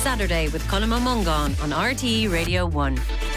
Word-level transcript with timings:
Saturday 0.00 0.48
with 0.48 0.62
Colm 0.62 0.88
Mungan 0.98 1.62
on 1.62 1.70
RTE 1.70 2.32
Radio 2.32 2.64
1. 2.64 3.29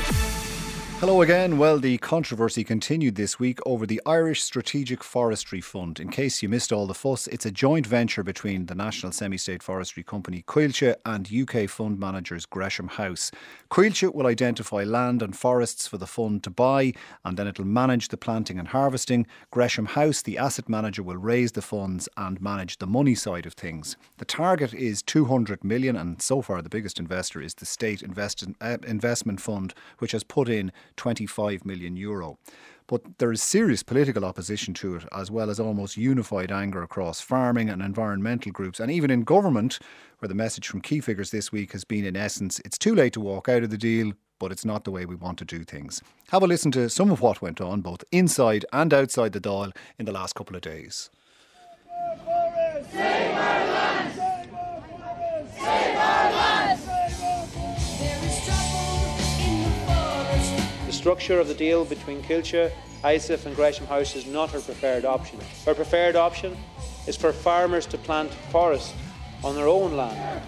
Hello 1.04 1.22
again. 1.22 1.58
Well, 1.58 1.80
the 1.80 1.98
controversy 1.98 2.64
continued 2.64 3.16
this 3.16 3.38
week 3.38 3.60
over 3.66 3.86
the 3.86 4.02
Irish 4.06 4.42
Strategic 4.42 5.04
Forestry 5.04 5.60
Fund. 5.60 6.00
In 6.00 6.08
case 6.08 6.42
you 6.42 6.48
missed 6.48 6.72
all 6.72 6.88
the 6.88 6.94
fuss, 6.94 7.28
it's 7.28 7.46
a 7.46 7.52
joint 7.52 7.86
venture 7.86 8.24
between 8.24 8.68
the 8.68 8.74
National 8.74 9.12
Semi 9.12 9.36
State 9.36 9.62
Forestry 9.62 10.02
Company 10.02 10.46
Coillte 10.48 10.96
and 11.06 11.30
UK 11.30 11.70
fund 11.70 12.00
managers 12.00 12.46
Gresham 12.46 12.88
House. 12.88 13.32
Coillte 13.70 14.16
will 14.16 14.28
identify 14.28 14.86
land 14.86 15.22
and 15.22 15.38
forests 15.38 15.88
for 15.88 15.98
the 15.98 16.08
fund 16.08 16.42
to 16.46 16.50
buy 16.50 16.94
and 17.26 17.36
then 17.36 17.48
it'll 17.48 17.66
manage 17.66 18.08
the 18.08 18.16
planting 18.16 18.58
and 18.58 18.70
harvesting. 18.70 19.28
Gresham 19.52 19.88
House, 19.88 20.22
the 20.22 20.38
asset 20.38 20.70
manager, 20.70 21.04
will 21.04 21.18
raise 21.18 21.52
the 21.52 21.62
funds 21.62 22.08
and 22.16 22.40
manage 22.40 22.78
the 22.78 22.88
money 22.88 23.14
side 23.14 23.46
of 23.46 23.56
things. 23.56 23.98
The 24.20 24.26
target 24.26 24.74
is 24.74 25.02
200 25.02 25.66
million 25.66 25.98
and 25.98 26.22
so 26.22 26.42
far 26.42 26.62
the 26.62 26.70
biggest 26.70 26.98
investor 26.98 27.42
is 27.42 27.56
the 27.56 27.66
State 27.66 28.02
Invest- 28.02 28.46
uh, 28.62 28.78
Investment 28.88 29.42
Fund, 29.42 29.74
which 29.98 30.14
has 30.14 30.24
put 30.24 30.48
in 30.48 30.72
25 30.98 31.66
million 31.66 31.96
euro. 31.98 32.38
But 32.88 33.18
there 33.18 33.32
is 33.32 33.42
serious 33.42 33.82
political 33.82 34.26
opposition 34.26 34.74
to 34.76 34.96
it, 34.96 35.06
as 35.12 35.32
well 35.32 35.50
as 35.50 35.60
almost 35.60 35.96
unified 35.96 36.52
anger 36.52 36.84
across 36.84 37.22
farming 37.22 37.70
and 37.70 37.82
environmental 37.82 38.52
groups, 38.52 38.80
and 38.80 38.92
even 38.92 39.10
in 39.10 39.24
government, 39.24 39.80
where 40.20 40.28
the 40.28 40.36
message 40.36 40.68
from 40.68 40.82
key 40.82 41.00
figures 41.00 41.32
this 41.32 41.52
week 41.52 41.72
has 41.72 41.86
been, 41.86 42.06
in 42.06 42.18
essence, 42.18 42.60
it's 42.66 42.78
too 42.78 42.94
late 42.94 43.14
to 43.14 43.22
walk 43.22 43.48
out 43.48 43.64
of 43.64 43.70
the 43.70 43.78
deal, 43.78 44.12
but 44.38 44.52
it's 44.52 44.66
not 44.66 44.84
the 44.84 44.92
way 44.92 45.06
we 45.06 45.16
want 45.16 45.38
to 45.38 45.46
do 45.46 45.64
things. 45.64 46.02
Have 46.30 46.44
a 46.44 46.48
listen 46.48 46.72
to 46.72 46.90
some 46.90 47.10
of 47.10 47.22
what 47.22 47.42
went 47.42 47.62
on, 47.62 47.82
both 47.82 48.04
inside 48.12 48.66
and 48.74 48.94
outside 48.94 49.32
the 49.32 49.40
Dáil, 49.40 49.74
in 49.98 50.06
the 50.06 50.12
last 50.12 50.36
couple 50.36 50.56
of 50.56 50.62
days. 50.62 51.10
Save 52.92 53.33
structure 61.04 61.38
of 61.38 61.50
the 61.50 61.54
deal 61.54 61.84
between 61.84 62.24
Coillte, 62.24 62.72
ISIF 63.04 63.46
and 63.46 63.54
Gresham 63.58 63.86
House 63.88 64.16
is 64.16 64.26
not 64.26 64.50
her 64.52 64.62
preferred 64.62 65.04
option. 65.04 65.38
Her 65.66 65.76
preferred 65.76 66.16
option 66.16 66.56
is 67.08 67.18
for 67.18 67.34
farmers 67.34 67.86
to 67.88 67.98
plant 67.98 68.34
forest 68.54 68.96
on 69.44 69.54
their 69.54 69.68
own 69.68 69.98
land. 69.98 70.42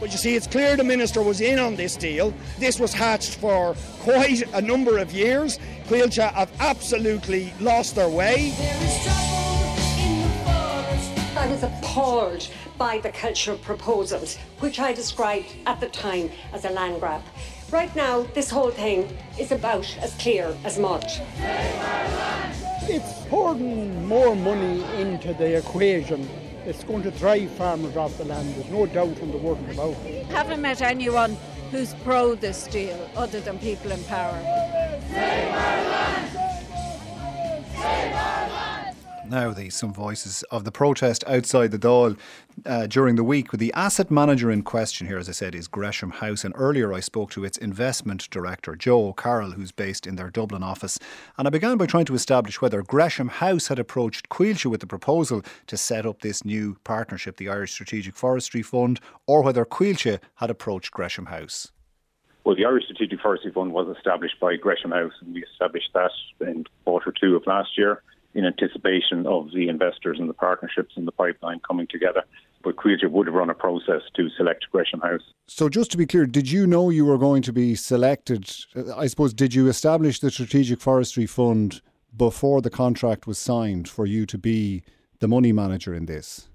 But 0.00 0.10
you 0.10 0.18
see, 0.18 0.34
it's 0.34 0.48
clear 0.48 0.76
the 0.76 0.82
minister 0.82 1.22
was 1.22 1.40
in 1.40 1.60
on 1.60 1.76
this 1.76 1.94
deal. 1.94 2.34
This 2.58 2.80
was 2.80 2.92
hatched 2.92 3.36
for 3.36 3.76
quite 4.00 4.42
a 4.52 4.60
number 4.60 4.98
of 4.98 5.12
years. 5.12 5.60
Coillte 5.86 6.28
have 6.32 6.50
absolutely 6.58 7.54
lost 7.60 7.94
their 7.94 8.08
way. 8.08 8.52
I 11.36 11.46
was 11.48 11.62
appalled 11.62 12.48
by 12.78 12.98
the 12.98 13.10
Coillte 13.10 13.60
proposals, 13.62 14.36
which 14.60 14.80
I 14.80 14.92
described 14.92 15.46
at 15.66 15.80
the 15.80 15.88
time 15.88 16.30
as 16.52 16.64
a 16.64 16.70
land 16.70 17.00
grab. 17.00 17.22
Right 17.70 17.94
now, 17.96 18.22
this 18.34 18.50
whole 18.50 18.70
thing 18.70 19.16
is 19.38 19.52
about 19.52 19.96
as 20.00 20.14
clear 20.14 20.56
as 20.64 20.78
mud. 20.78 21.04
It's 22.86 23.26
pouring 23.28 24.06
more 24.06 24.36
money 24.36 24.84
into 25.00 25.34
the 25.34 25.56
equation. 25.56 26.28
It's 26.66 26.84
going 26.84 27.02
to 27.02 27.10
drive 27.10 27.50
farmers 27.52 27.96
off 27.96 28.16
the 28.18 28.24
land. 28.24 28.54
There's 28.54 28.70
no 28.70 28.86
doubt 28.86 29.18
in 29.18 29.30
the 29.30 29.38
word 29.38 29.58
about 29.70 29.96
it. 30.06 30.26
Haven't 30.26 30.60
met 30.60 30.82
anyone 30.82 31.36
who's 31.70 31.94
pro 32.04 32.34
this 32.34 32.66
deal 32.66 33.10
other 33.16 33.40
than 33.40 33.58
people 33.58 33.90
in 33.90 34.02
power. 34.04 34.38
Now 39.28 39.54
some 39.70 39.92
voices 39.92 40.42
of 40.50 40.64
the 40.64 40.72
protest 40.72 41.24
outside 41.26 41.70
the 41.70 41.78
Dáil 41.78 42.18
uh, 42.66 42.86
during 42.86 43.16
the 43.16 43.24
week. 43.24 43.50
With 43.50 43.60
the 43.60 43.72
asset 43.72 44.10
manager 44.10 44.50
in 44.50 44.62
question 44.62 45.06
here, 45.06 45.18
as 45.18 45.28
I 45.28 45.32
said, 45.32 45.54
is 45.54 45.68
Gresham 45.68 46.10
House. 46.10 46.44
And 46.44 46.54
earlier 46.56 46.92
I 46.92 47.00
spoke 47.00 47.30
to 47.30 47.44
its 47.44 47.58
investment 47.58 48.28
director, 48.30 48.76
Joe 48.76 49.08
O'Carroll, 49.08 49.52
who's 49.52 49.72
based 49.72 50.06
in 50.06 50.16
their 50.16 50.30
Dublin 50.30 50.62
office. 50.62 50.98
And 51.38 51.46
I 51.46 51.50
began 51.50 51.76
by 51.76 51.86
trying 51.86 52.04
to 52.06 52.14
establish 52.14 52.60
whether 52.60 52.82
Gresham 52.82 53.28
House 53.28 53.68
had 53.68 53.78
approached 53.78 54.28
Coillte 54.28 54.66
with 54.66 54.80
the 54.80 54.86
proposal 54.86 55.42
to 55.66 55.76
set 55.76 56.06
up 56.06 56.20
this 56.20 56.44
new 56.44 56.76
partnership, 56.84 57.36
the 57.36 57.48
Irish 57.48 57.72
Strategic 57.72 58.16
Forestry 58.16 58.62
Fund, 58.62 59.00
or 59.26 59.42
whether 59.42 59.64
Coillte 59.64 60.20
had 60.36 60.50
approached 60.50 60.92
Gresham 60.92 61.26
House. 61.26 61.70
Well, 62.44 62.56
the 62.56 62.66
Irish 62.66 62.84
Strategic 62.84 63.20
Forestry 63.20 63.52
Fund 63.52 63.72
was 63.72 63.94
established 63.96 64.38
by 64.38 64.56
Gresham 64.56 64.90
House, 64.90 65.14
and 65.20 65.32
we 65.32 65.42
established 65.44 65.90
that 65.94 66.10
in 66.40 66.64
quarter 66.84 67.12
two 67.18 67.36
of 67.36 67.46
last 67.46 67.78
year 67.78 68.02
in 68.34 68.44
anticipation 68.44 69.26
of 69.26 69.52
the 69.52 69.68
investors 69.68 70.18
and 70.18 70.28
the 70.28 70.34
partnerships 70.34 70.94
in 70.96 71.04
the 71.04 71.12
pipeline 71.12 71.60
coming 71.60 71.86
together. 71.86 72.22
But 72.62 72.76
Coillte 72.76 73.10
would 73.10 73.26
have 73.26 73.34
run 73.34 73.50
a 73.50 73.54
process 73.54 74.02
to 74.14 74.28
select 74.30 74.66
Gresham 74.72 75.00
House. 75.00 75.22
So, 75.46 75.68
just 75.68 75.90
to 75.92 75.98
be 75.98 76.06
clear, 76.06 76.24
did 76.24 76.50
you 76.50 76.66
know 76.66 76.88
you 76.88 77.04
were 77.04 77.18
going 77.18 77.42
to 77.42 77.52
be 77.52 77.74
selected? 77.74 78.50
I 78.96 79.06
suppose, 79.06 79.34
did 79.34 79.54
you 79.54 79.68
establish 79.68 80.20
the 80.20 80.30
Strategic 80.30 80.80
Forestry 80.80 81.26
Fund 81.26 81.82
before 82.16 82.62
the 82.62 82.70
contract 82.70 83.26
was 83.26 83.38
signed 83.38 83.88
for 83.88 84.06
you 84.06 84.24
to 84.26 84.38
be 84.38 84.82
the 85.18 85.28
money 85.28 85.52
manager 85.52 85.94
in 85.94 86.06
this? 86.06 86.48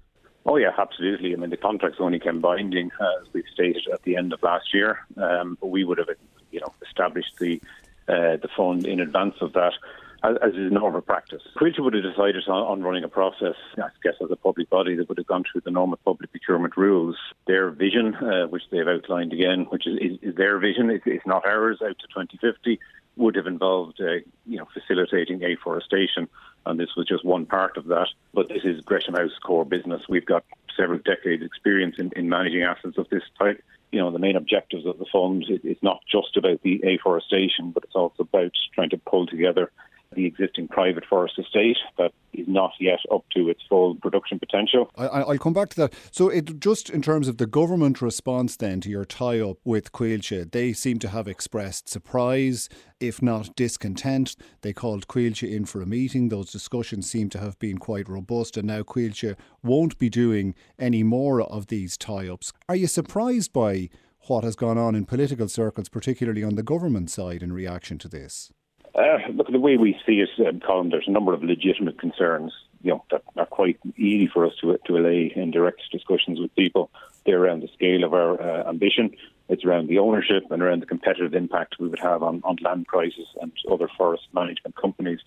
Oh 0.46 0.56
yeah, 0.56 0.70
absolutely. 0.78 1.32
I 1.32 1.36
mean, 1.36 1.50
the 1.50 1.56
contracts 1.56 1.98
only 2.00 2.18
came 2.18 2.40
binding, 2.40 2.90
uh, 2.98 3.22
as 3.22 3.32
we've 3.32 3.44
stated 3.52 3.86
at 3.92 4.02
the 4.02 4.16
end 4.16 4.32
of 4.32 4.42
last 4.42 4.74
year. 4.74 5.06
Um, 5.16 5.56
but 5.60 5.68
we 5.68 5.84
would 5.84 5.98
have, 5.98 6.08
you 6.50 6.60
know, 6.60 6.72
established 6.84 7.38
the 7.38 7.60
uh, 8.08 8.36
the 8.36 8.48
fund 8.56 8.86
in 8.86 9.00
advance 9.00 9.36
of 9.40 9.52
that 9.52 9.74
as, 10.22 10.54
is 10.54 10.72
normal 10.72 11.00
practice. 11.00 11.42
Coillte 11.56 11.80
would 11.80 11.94
have 11.94 12.02
decided 12.02 12.46
on, 12.48 12.62
on, 12.62 12.82
running 12.82 13.04
a 13.04 13.08
process, 13.08 13.54
I 13.76 13.88
guess, 14.02 14.14
as 14.22 14.30
a 14.30 14.36
public 14.36 14.68
body 14.70 14.94
that 14.96 15.08
would 15.08 15.18
have 15.18 15.26
gone 15.26 15.44
through 15.50 15.62
the 15.64 15.70
normal 15.70 15.98
public 16.04 16.30
procurement 16.30 16.76
rules. 16.76 17.16
Their 17.46 17.70
vision, 17.70 18.14
uh, 18.14 18.46
which 18.46 18.64
they've 18.70 18.86
outlined 18.86 19.32
again, 19.32 19.66
which 19.70 19.86
is, 19.86 19.98
is, 20.00 20.18
is 20.22 20.34
their 20.34 20.58
vision, 20.58 20.90
it's, 20.90 21.04
it's, 21.06 21.26
not 21.26 21.46
ours, 21.46 21.80
out 21.82 21.98
to 21.98 22.06
2050, 22.08 22.78
would 23.16 23.34
have 23.34 23.46
involved, 23.46 24.00
uh, 24.00 24.20
you 24.46 24.58
know, 24.58 24.68
facilitating 24.72 25.42
afforestation, 25.44 26.28
and 26.66 26.78
this 26.78 26.94
was 26.96 27.06
just 27.06 27.24
one 27.24 27.46
part 27.46 27.76
of 27.76 27.86
that. 27.86 28.08
But 28.34 28.48
this 28.48 28.64
is 28.64 28.80
Gresham 28.82 29.14
House 29.14 29.36
core 29.42 29.64
business. 29.64 30.02
We've 30.08 30.26
got 30.26 30.44
several 30.76 30.98
decades' 30.98 31.44
experience 31.44 31.96
in, 31.98 32.10
in 32.16 32.28
managing 32.28 32.62
assets 32.62 32.98
of 32.98 33.08
this 33.10 33.24
type 33.38 33.62
you 33.92 33.98
know, 33.98 34.10
the 34.12 34.20
main 34.20 34.36
objectives 34.36 34.86
of 34.86 34.98
the 34.98 35.06
fund 35.10 35.44
is 35.48 35.76
not 35.82 36.00
just 36.10 36.36
about 36.36 36.62
the 36.62 36.80
afforestation, 36.82 37.72
but 37.72 37.82
it's 37.82 37.96
also 37.96 38.22
about 38.22 38.52
trying 38.72 38.90
to 38.90 38.98
pull 38.98 39.26
together 39.26 39.72
the 40.14 40.26
existing 40.26 40.66
private 40.68 41.04
forest 41.08 41.38
estate 41.38 41.76
that 41.96 42.12
is 42.32 42.46
not 42.48 42.72
yet 42.80 42.98
up 43.12 43.24
to 43.34 43.48
its 43.48 43.60
full 43.68 43.94
production 43.96 44.38
potential. 44.38 44.90
I, 44.96 45.24
will 45.24 45.38
come 45.38 45.52
back 45.52 45.68
to 45.70 45.76
that. 45.76 45.94
So, 46.10 46.28
it 46.28 46.58
just 46.58 46.90
in 46.90 47.02
terms 47.02 47.28
of 47.28 47.38
the 47.38 47.46
government 47.46 48.02
response 48.02 48.56
then 48.56 48.80
to 48.80 48.90
your 48.90 49.04
tie 49.04 49.40
up 49.40 49.58
with 49.64 49.92
Coillte, 49.92 50.50
they 50.50 50.72
seem 50.72 50.98
to 51.00 51.08
have 51.08 51.28
expressed 51.28 51.88
surprise, 51.88 52.68
if 52.98 53.22
not 53.22 53.54
discontent. 53.54 54.36
They 54.62 54.72
called 54.72 55.06
Coillte 55.06 55.48
in 55.48 55.64
for 55.64 55.80
a 55.80 55.86
meeting. 55.86 56.28
Those 56.28 56.50
discussions 56.50 57.08
seem 57.08 57.28
to 57.30 57.38
have 57.38 57.58
been 57.58 57.78
quite 57.78 58.08
robust, 58.08 58.56
and 58.56 58.66
now 58.66 58.82
Coillte 58.82 59.36
won't 59.62 59.98
be 59.98 60.08
doing 60.08 60.54
any 60.78 61.02
more 61.02 61.40
of 61.40 61.68
these 61.68 61.96
tie 61.96 62.28
ups. 62.28 62.52
Are 62.68 62.76
you 62.76 62.88
surprised 62.88 63.52
by 63.52 63.90
what 64.26 64.44
has 64.44 64.56
gone 64.56 64.76
on 64.76 64.94
in 64.94 65.06
political 65.06 65.48
circles, 65.48 65.88
particularly 65.88 66.44
on 66.44 66.56
the 66.56 66.62
government 66.62 67.10
side, 67.10 67.42
in 67.42 67.52
reaction 67.52 67.98
to 67.98 68.08
this? 68.08 68.52
Uh, 68.94 69.18
look, 69.34 69.50
the 69.50 69.58
way 69.58 69.76
we 69.76 69.96
see 70.06 70.20
it, 70.20 70.30
um, 70.46 70.60
Colm, 70.60 70.90
there's 70.90 71.06
a 71.06 71.12
number 71.12 71.32
of 71.32 71.42
legitimate 71.42 71.98
concerns, 71.98 72.52
you 72.82 72.90
know, 72.90 73.04
that 73.10 73.22
are 73.36 73.46
quite 73.46 73.78
easy 73.96 74.26
for 74.26 74.44
us 74.44 74.52
to 74.60 74.76
to 74.86 74.96
allay 74.96 75.32
in 75.34 75.50
direct 75.50 75.82
discussions 75.92 76.40
with 76.40 76.54
people. 76.56 76.90
They're 77.24 77.42
around 77.42 77.62
the 77.62 77.68
scale 77.68 78.04
of 78.04 78.14
our 78.14 78.40
uh, 78.40 78.68
ambition. 78.68 79.10
It's 79.48 79.64
around 79.64 79.88
the 79.88 79.98
ownership 79.98 80.44
and 80.50 80.62
around 80.62 80.80
the 80.80 80.86
competitive 80.86 81.34
impact 81.34 81.76
we 81.80 81.88
would 81.88 81.98
have 81.98 82.22
on, 82.22 82.40
on 82.44 82.56
land 82.62 82.86
prices 82.86 83.26
and 83.40 83.52
other 83.70 83.88
forest 83.98 84.24
management 84.32 84.76
companies. 84.76 85.18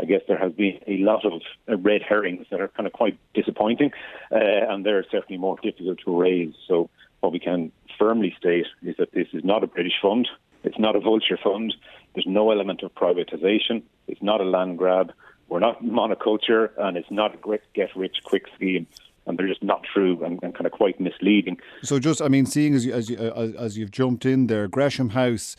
I 0.00 0.04
guess 0.04 0.20
there 0.26 0.38
has 0.38 0.52
been 0.52 0.80
a 0.86 0.98
lot 0.98 1.24
of 1.24 1.42
uh, 1.68 1.76
red 1.76 2.02
herrings 2.02 2.46
that 2.50 2.60
are 2.60 2.68
kind 2.68 2.86
of 2.86 2.92
quite 2.92 3.18
disappointing, 3.34 3.92
uh, 4.30 4.36
and 4.38 4.84
they're 4.84 5.04
certainly 5.10 5.38
more 5.38 5.56
difficult 5.62 5.98
to 6.04 6.20
raise. 6.20 6.54
So, 6.66 6.90
what 7.20 7.32
we 7.32 7.40
can 7.40 7.72
firmly 7.98 8.34
state 8.38 8.66
is 8.82 8.96
that 8.98 9.12
this 9.12 9.26
is 9.32 9.44
not 9.44 9.64
a 9.64 9.66
British 9.66 9.94
fund. 10.00 10.28
It's 10.68 10.78
not 10.78 10.94
a 10.94 11.00
vulture 11.00 11.38
fund. 11.42 11.74
There's 12.14 12.26
no 12.26 12.50
element 12.50 12.82
of 12.82 12.94
privatisation. 12.94 13.82
It's 14.06 14.22
not 14.22 14.42
a 14.42 14.44
land 14.44 14.76
grab. 14.76 15.14
We're 15.48 15.60
not 15.60 15.82
monoculture, 15.82 16.70
and 16.76 16.98
it's 16.98 17.10
not 17.10 17.34
a 17.34 17.58
get 17.74 17.96
rich 17.96 18.16
quick 18.22 18.44
scheme. 18.54 18.86
And 19.24 19.38
they're 19.38 19.48
just 19.48 19.62
not 19.62 19.82
true 19.94 20.22
and, 20.22 20.38
and 20.42 20.54
kind 20.54 20.66
of 20.66 20.72
quite 20.72 21.00
misleading. 21.00 21.56
So, 21.82 21.98
just 21.98 22.20
I 22.20 22.28
mean, 22.28 22.44
seeing 22.44 22.74
as 22.74 22.84
you, 22.84 22.92
as 22.92 23.08
you, 23.08 23.16
uh, 23.16 23.52
as 23.58 23.78
you've 23.78 23.90
jumped 23.90 24.26
in 24.26 24.46
there, 24.46 24.68
Gresham 24.68 25.10
House 25.10 25.56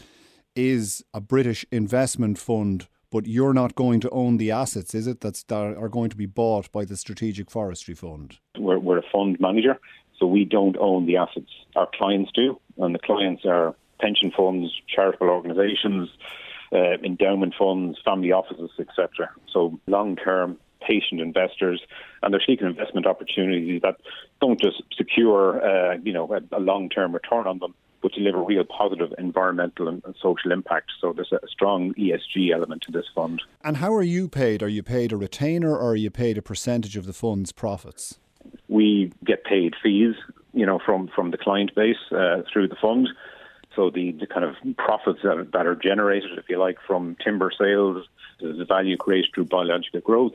is 0.56 1.04
a 1.12 1.22
British 1.22 1.66
investment 1.72 2.38
fund, 2.38 2.88
but 3.12 3.26
you're 3.26 3.54
not 3.54 3.74
going 3.74 4.00
to 4.02 4.10
own 4.12 4.38
the 4.38 4.52
assets, 4.52 4.94
is 4.94 5.08
it? 5.08 5.22
That's 5.22 5.42
that 5.44 5.76
are 5.76 5.90
going 5.90 6.12
to 6.12 6.16
be 6.16 6.28
bought 6.28 6.72
by 6.72 6.86
the 6.86 6.96
Strategic 6.96 7.50
Forestry 7.50 7.96
Fund. 7.96 8.38
We're, 8.60 8.78
we're 8.78 9.00
a 9.00 9.10
fund 9.12 9.40
manager, 9.40 9.80
so 10.20 10.28
we 10.28 10.46
don't 10.46 10.78
own 10.78 11.08
the 11.08 11.18
assets. 11.18 11.52
Our 11.76 11.90
clients 11.96 12.32
do, 12.36 12.60
and 12.78 12.94
the 12.94 13.00
clients 13.00 13.44
are 13.46 13.76
pension 14.00 14.32
funds, 14.36 14.72
charitable 14.88 15.30
organisations, 15.30 16.10
uh, 16.72 16.98
endowment 17.04 17.54
funds, 17.58 18.00
family 18.04 18.32
offices, 18.32 18.72
etc. 18.80 19.30
So 19.52 19.80
long 19.88 20.16
term 20.16 20.58
patient 20.82 21.22
investors, 21.22 21.82
and 22.24 22.34
they're 22.34 22.42
seeking 22.46 22.68
investment 22.68 23.06
opportunities 23.06 23.82
that 23.82 23.98
don't 24.42 24.60
just 24.60 24.82
secure, 24.96 25.64
uh, 25.64 25.98
you 26.04 26.14
know, 26.14 26.32
a, 26.34 26.58
a 26.58 26.60
long-term 26.60 27.14
return 27.14 27.48
on 27.48 27.60
them, 27.60 27.76
but 28.02 28.14
deliver 28.14 28.42
real 28.42 28.64
positive 28.64 29.14
environmental 29.18 29.88
and, 29.88 30.02
and, 30.06 30.16
social 30.22 30.52
impact. 30.52 30.92
So 31.02 31.14
there's 31.14 31.32
a 31.32 31.40
strong 31.48 31.94
ESG 31.96 32.54
element 32.54 32.84
to 32.84 32.92
this 32.92 33.06
fund. 33.14 33.42
And 33.64 33.78
how 33.78 33.94
are 33.94 34.04
you 34.04 34.30
paid? 34.30 34.64
Are 34.64 34.70
you 34.70 34.84
paid 34.84 35.12
a 35.12 35.18
retainer 35.18 35.76
or 35.76 35.92
are 35.92 35.96
you 35.96 36.10
paid 36.10 36.38
a 36.38 36.42
percentage 36.42 36.96
of 36.96 37.06
the 37.06 37.14
fund's 37.14 37.52
profits? 37.52 38.20
We 38.68 39.12
get 39.26 39.44
paid 39.44 39.74
fees, 39.84 40.16
you 40.54 40.66
know, 40.66 40.80
from, 40.86 41.10
from 41.14 41.32
the 41.32 41.38
client 41.38 41.76
base 41.76 41.98
uh, 42.12 42.44
through 42.52 42.70
the 42.70 42.78
fund. 42.82 43.10
So 43.76 43.90
the, 43.90 44.12
the 44.12 44.28
kind 44.28 44.44
of 44.44 44.56
profits 44.78 45.20
that, 45.24 45.50
that 45.54 45.68
are 45.68 45.76
generated, 45.76 46.38
if 46.38 46.50
you 46.50 46.58
like, 46.58 46.78
from 46.86 47.16
timber 47.24 47.52
sales, 47.58 48.08
the 48.40 48.66
value 48.66 48.98
created 48.98 49.32
through 49.34 49.46
biological 49.46 50.02
growth, 50.02 50.34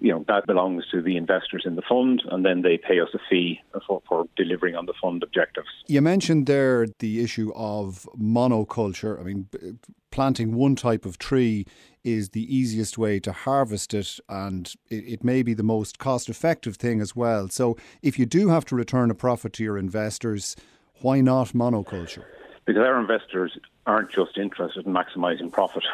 you 0.00 0.12
know 0.12 0.24
that 0.28 0.46
belongs 0.46 0.84
to 0.90 1.00
the 1.00 1.16
investors 1.16 1.62
in 1.64 1.76
the 1.76 1.82
fund, 1.82 2.22
and 2.30 2.44
then 2.44 2.62
they 2.62 2.76
pay 2.76 3.00
us 3.00 3.08
a 3.14 3.18
fee 3.30 3.60
for, 3.86 4.02
for 4.08 4.26
delivering 4.36 4.74
on 4.74 4.86
the 4.86 4.92
fund 5.00 5.22
objectives. 5.22 5.68
You 5.86 6.02
mentioned 6.02 6.46
there 6.46 6.86
the 6.98 7.22
issue 7.22 7.52
of 7.54 8.08
monoculture. 8.20 9.18
I 9.18 9.22
mean, 9.22 9.48
planting 10.10 10.54
one 10.54 10.76
type 10.76 11.06
of 11.06 11.18
tree 11.18 11.66
is 12.02 12.30
the 12.30 12.54
easiest 12.54 12.98
way 12.98 13.18
to 13.20 13.32
harvest 13.32 13.94
it, 13.94 14.18
and 14.28 14.74
it, 14.90 15.04
it 15.04 15.24
may 15.24 15.42
be 15.42 15.54
the 15.54 15.62
most 15.62 15.98
cost-effective 15.98 16.76
thing 16.76 17.00
as 17.00 17.16
well. 17.16 17.48
So, 17.48 17.76
if 18.02 18.18
you 18.18 18.26
do 18.26 18.48
have 18.48 18.64
to 18.66 18.76
return 18.76 19.10
a 19.10 19.14
profit 19.14 19.52
to 19.54 19.64
your 19.64 19.78
investors, 19.78 20.56
why 21.00 21.20
not 21.20 21.48
monoculture? 21.48 22.24
Because 22.64 22.82
our 22.82 22.98
investors 22.98 23.58
aren't 23.86 24.10
just 24.10 24.38
interested 24.38 24.86
in 24.86 24.92
maximising 24.92 25.52
profit; 25.52 25.84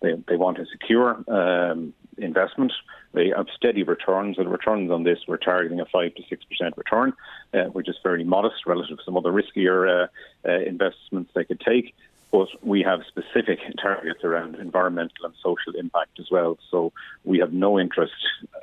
they 0.00 0.14
they 0.26 0.36
want 0.36 0.58
a 0.58 0.66
secure 0.66 1.22
um, 1.28 1.94
investment. 2.18 2.72
They 3.12 3.28
have 3.34 3.46
steady 3.56 3.82
returns. 3.82 4.36
The 4.36 4.46
returns 4.46 4.90
on 4.90 5.04
this, 5.04 5.20
we're 5.26 5.38
targeting 5.38 5.80
a 5.80 5.86
5 5.86 6.14
to 6.16 6.22
6% 6.22 6.76
return, 6.76 7.14
uh, 7.54 7.64
which 7.72 7.88
is 7.88 7.96
fairly 8.02 8.24
modest 8.24 8.66
relative 8.66 8.98
to 8.98 9.04
some 9.04 9.16
other 9.16 9.32
riskier 9.32 10.04
uh, 10.04 10.06
uh, 10.46 10.52
investments 10.60 11.30
they 11.34 11.44
could 11.44 11.60
take 11.60 11.94
but 12.30 12.48
we 12.62 12.82
have 12.82 13.00
specific 13.08 13.58
targets 13.80 14.22
around 14.22 14.56
environmental 14.56 15.24
and 15.24 15.34
social 15.42 15.74
impact 15.78 16.18
as 16.18 16.30
well. 16.30 16.58
So 16.70 16.92
we 17.24 17.38
have 17.38 17.52
no 17.52 17.78
interest 17.78 18.12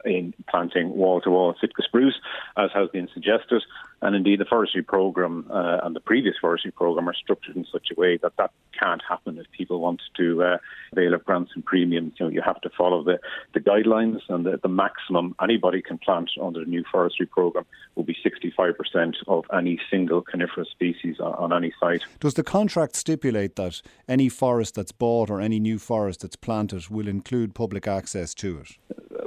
in 0.05 0.33
planting 0.49 0.95
wall 0.95 1.21
to 1.21 1.31
wall 1.31 1.55
Sitka 1.59 1.81
spruce, 1.83 2.19
as 2.57 2.69
has 2.73 2.89
been 2.89 3.09
suggested. 3.13 3.63
And 4.01 4.15
indeed, 4.15 4.39
the 4.39 4.45
forestry 4.45 4.83
program 4.83 5.47
uh, 5.49 5.79
and 5.83 5.95
the 5.95 5.99
previous 5.99 6.35
forestry 6.39 6.71
program 6.71 7.09
are 7.09 7.13
structured 7.13 7.55
in 7.55 7.65
such 7.71 7.87
a 7.91 7.99
way 7.99 8.17
that 8.17 8.33
that 8.37 8.51
can't 8.79 9.01
happen 9.07 9.37
if 9.37 9.45
people 9.51 9.79
want 9.79 10.01
to 10.17 10.43
uh, 10.43 10.57
avail 10.91 11.13
of 11.13 11.25
grants 11.25 11.51
and 11.55 11.65
premiums. 11.65 12.13
You 12.19 12.25
know, 12.25 12.31
you 12.31 12.41
have 12.41 12.61
to 12.61 12.69
follow 12.69 13.03
the, 13.03 13.19
the 13.53 13.59
guidelines, 13.59 14.19
and 14.29 14.45
the, 14.45 14.59
the 14.61 14.67
maximum 14.67 15.35
anybody 15.41 15.81
can 15.81 15.97
plant 15.97 16.31
under 16.41 16.59
the 16.59 16.69
new 16.69 16.83
forestry 16.91 17.25
program 17.25 17.65
will 17.95 18.03
be 18.03 18.15
65% 18.23 19.15
of 19.27 19.45
any 19.53 19.79
single 19.89 20.21
coniferous 20.21 20.69
species 20.69 21.19
on, 21.19 21.33
on 21.33 21.53
any 21.53 21.73
site. 21.79 22.03
Does 22.19 22.33
the 22.33 22.43
contract 22.43 22.95
stipulate 22.95 23.55
that 23.55 23.81
any 24.07 24.29
forest 24.29 24.75
that's 24.75 24.91
bought 24.91 25.29
or 25.29 25.41
any 25.41 25.59
new 25.59 25.79
forest 25.79 26.21
that's 26.21 26.35
planted 26.35 26.89
will 26.89 27.07
include 27.07 27.55
public 27.55 27.87
access 27.87 28.33
to 28.35 28.59
it? 28.59 28.77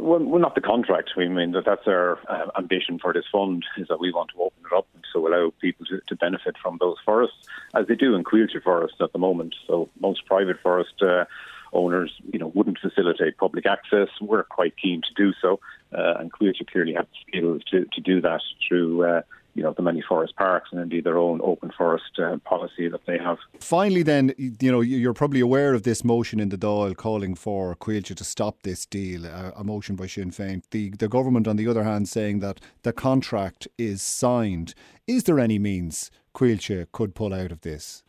Well, 0.08 0.24
well 0.24 0.40
not 0.40 0.54
the 0.54 0.62
contract. 0.62 1.10
We 1.16 1.28
mean 1.28 1.52
that 1.52 1.66
that's 1.66 1.86
our 1.86 2.18
uh, 2.28 2.50
ambition 2.56 2.98
for 2.98 3.12
this 3.12 3.26
fund 3.30 3.64
is 3.76 3.88
that 3.88 4.00
we 4.00 4.10
want 4.10 4.30
to 4.30 4.40
open 4.40 4.62
it 4.64 4.74
up 4.74 4.86
to 5.12 5.28
allow 5.28 5.52
people 5.60 5.84
to, 5.86 6.00
to 6.08 6.16
benefit 6.16 6.56
from 6.62 6.78
those 6.80 6.96
forests, 7.04 7.46
as 7.74 7.86
they 7.88 7.94
do 7.94 8.14
in 8.14 8.24
Coillte 8.24 8.62
Forest 8.62 8.94
at 9.00 9.12
the 9.12 9.18
moment. 9.18 9.54
So 9.66 9.90
most 10.00 10.24
private 10.24 10.60
forest 10.62 10.94
uh, 11.02 11.26
owners, 11.74 12.10
you 12.32 12.38
know, 12.38 12.50
wouldn't 12.54 12.78
facilitate 12.78 13.36
public 13.36 13.66
access. 13.66 14.08
We're 14.18 14.44
quite 14.44 14.74
keen 14.78 15.02
to 15.02 15.14
do 15.14 15.34
so, 15.42 15.60
uh, 15.92 16.14
and 16.18 16.32
Coillte 16.32 16.66
clearly 16.70 16.94
have 16.94 17.06
the 17.06 17.18
skills 17.28 17.62
to, 17.70 17.84
to 17.92 18.00
do 18.00 18.22
that 18.22 18.40
through 18.66 19.04
uh, 19.04 19.22
you 19.58 19.64
know 19.64 19.74
the 19.76 19.82
many 19.82 20.00
forest 20.00 20.36
parks 20.36 20.68
and 20.70 20.80
indeed 20.80 21.02
their 21.02 21.18
own 21.18 21.40
open 21.42 21.72
forest 21.76 22.12
uh, 22.22 22.36
policy 22.44 22.88
that 22.88 23.04
they 23.06 23.18
have. 23.18 23.38
Finally, 23.58 24.04
then 24.04 24.32
you 24.38 24.70
know 24.70 24.80
you're 24.80 25.12
probably 25.12 25.40
aware 25.40 25.74
of 25.74 25.82
this 25.82 26.04
motion 26.04 26.38
in 26.38 26.48
the 26.50 26.56
Dáil 26.56 26.96
calling 26.96 27.34
for 27.34 27.74
Coillte 27.74 28.14
to 28.14 28.24
stop 28.24 28.62
this 28.62 28.86
deal, 28.86 29.26
a, 29.26 29.52
a 29.56 29.64
motion 29.64 29.96
by 29.96 30.06
Sinn 30.06 30.30
Féin. 30.30 30.62
The 30.70 30.90
the 30.90 31.08
government, 31.08 31.48
on 31.48 31.56
the 31.56 31.66
other 31.66 31.82
hand, 31.82 32.08
saying 32.08 32.38
that 32.38 32.60
the 32.84 32.92
contract 32.92 33.66
is 33.76 34.00
signed. 34.00 34.74
Is 35.08 35.24
there 35.24 35.40
any 35.40 35.58
means 35.58 36.12
Coillte 36.34 36.86
could 36.92 37.16
pull 37.16 37.34
out 37.34 37.50
of 37.50 37.62
this? 37.62 38.04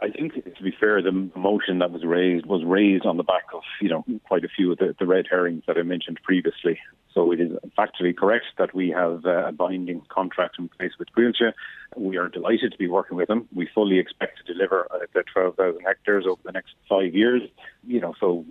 I 0.00 0.10
think 0.10 0.34
to 0.34 0.62
be 0.62 0.74
fair, 0.78 1.00
the 1.02 1.30
motion 1.36 1.78
that 1.78 1.90
was 1.90 2.04
raised 2.04 2.46
was 2.46 2.62
raised 2.64 3.06
on 3.06 3.16
the 3.16 3.22
back 3.22 3.44
of 3.52 3.62
you 3.80 3.88
know 3.88 4.04
quite 4.26 4.44
a 4.44 4.48
few 4.48 4.72
of 4.72 4.78
the, 4.78 4.94
the 4.98 5.06
red 5.06 5.26
herrings 5.30 5.62
that 5.66 5.76
I 5.78 5.82
mentioned 5.82 6.20
previously. 6.22 6.78
So 7.12 7.30
it 7.30 7.40
is 7.40 7.52
factually 7.78 8.16
correct 8.16 8.46
that 8.58 8.74
we 8.74 8.90
have 8.90 9.24
uh, 9.24 9.46
a 9.46 9.52
binding 9.52 10.02
contract 10.08 10.58
in 10.58 10.68
place 10.68 10.92
with 10.98 11.08
Coillte. 11.16 11.52
We 11.96 12.16
are 12.16 12.28
delighted 12.28 12.72
to 12.72 12.78
be 12.78 12.88
working 12.88 13.16
with 13.16 13.28
them. 13.28 13.48
We 13.54 13.68
fully 13.72 14.00
expect 14.00 14.38
to 14.44 14.52
deliver 14.52 14.88
uh, 14.90 14.98
the 15.14 15.22
12,000 15.32 15.80
hectares 15.86 16.24
over 16.28 16.40
the 16.44 16.50
next 16.50 16.74
five 16.88 17.14
years. 17.14 17.42
You 17.86 18.00
know, 18.00 18.14
so 18.18 18.44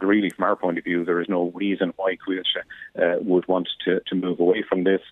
really, 0.00 0.30
from 0.30 0.44
our 0.44 0.56
point 0.56 0.78
of 0.78 0.84
view, 0.84 1.04
there 1.04 1.20
is 1.20 1.28
no 1.28 1.50
reason 1.54 1.92
why 1.96 2.16
Coillte 2.16 2.62
uh, 2.98 3.20
would 3.20 3.46
want 3.46 3.68
to, 3.84 4.00
to 4.06 4.14
move 4.14 4.40
away 4.40 4.64
from 4.66 4.84
this, 4.84 5.02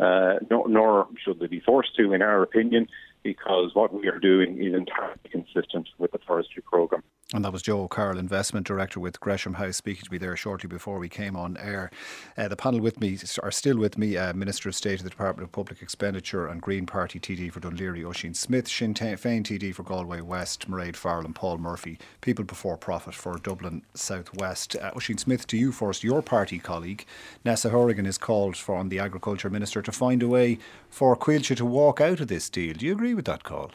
uh, 0.00 0.36
nor, 0.50 0.66
nor 0.68 1.08
should 1.22 1.38
they 1.38 1.46
be 1.46 1.60
forced 1.60 1.94
to, 1.96 2.14
in 2.14 2.22
our 2.22 2.42
opinion 2.42 2.88
because 3.26 3.74
what 3.74 3.92
we 3.92 4.06
are 4.06 4.20
doing 4.20 4.56
is 4.62 4.72
entirely 4.72 5.15
consistent 5.30 5.88
with 5.98 6.12
the 6.12 6.18
forestry 6.26 6.62
programme. 6.62 7.02
And 7.34 7.44
that 7.44 7.52
was 7.52 7.62
Joe 7.62 7.80
O'Carroll, 7.80 8.18
Investment 8.18 8.68
Director 8.68 9.00
with 9.00 9.18
Gresham 9.18 9.54
House, 9.54 9.76
speaking 9.76 10.04
to 10.04 10.12
me 10.12 10.16
there 10.16 10.36
shortly 10.36 10.68
before 10.68 11.00
we 11.00 11.08
came 11.08 11.34
on 11.34 11.56
air. 11.56 11.90
Uh, 12.38 12.46
the 12.46 12.54
panel 12.54 12.78
with 12.78 13.00
me 13.00 13.18
are 13.42 13.50
still 13.50 13.76
with 13.78 13.98
me 13.98 14.16
uh, 14.16 14.32
Minister 14.32 14.68
of 14.68 14.76
State 14.76 15.00
of 15.00 15.02
the 15.02 15.10
Department 15.10 15.42
of 15.44 15.50
Public 15.50 15.82
Expenditure 15.82 16.46
and 16.46 16.62
Green 16.62 16.86
Party 16.86 17.18
TD 17.18 17.52
for 17.52 17.58
Dún 17.58 17.76
Laoghaire, 17.76 18.04
Ossian 18.04 18.36
Smyth, 18.36 18.68
Sinn 18.68 18.94
Féin 18.94 19.42
TD 19.42 19.74
for 19.74 19.82
Galway 19.82 20.20
West, 20.20 20.70
Mairead 20.70 20.94
Farrell 20.94 21.24
and 21.24 21.34
Paul 21.34 21.58
Murphy, 21.58 21.98
People 22.20 22.44
Before 22.44 22.76
Profit 22.76 23.12
for 23.12 23.38
Dublin 23.38 23.82
South 23.94 24.32
West. 24.34 24.76
Uh, 24.76 24.92
Ossian 24.92 25.18
Smyth, 25.18 25.48
to 25.48 25.56
you 25.56 25.72
first, 25.72 26.04
your 26.04 26.22
party 26.22 26.60
colleague, 26.60 27.04
Neasa 27.44 27.72
Hourigan, 27.72 28.06
is 28.06 28.18
called 28.18 28.56
for 28.56 28.76
on 28.76 28.88
the 28.88 29.00
Agriculture 29.00 29.50
Minister 29.50 29.82
to 29.82 29.90
find 29.90 30.22
a 30.22 30.28
way 30.28 30.60
for 30.88 31.16
Coillte 31.16 31.56
to 31.56 31.66
walk 31.66 32.00
out 32.00 32.20
of 32.20 32.28
this 32.28 32.48
deal. 32.48 32.74
Do 32.74 32.86
you 32.86 32.92
agree 32.92 33.14
with 33.14 33.24
that 33.24 33.42
call? 33.42 33.72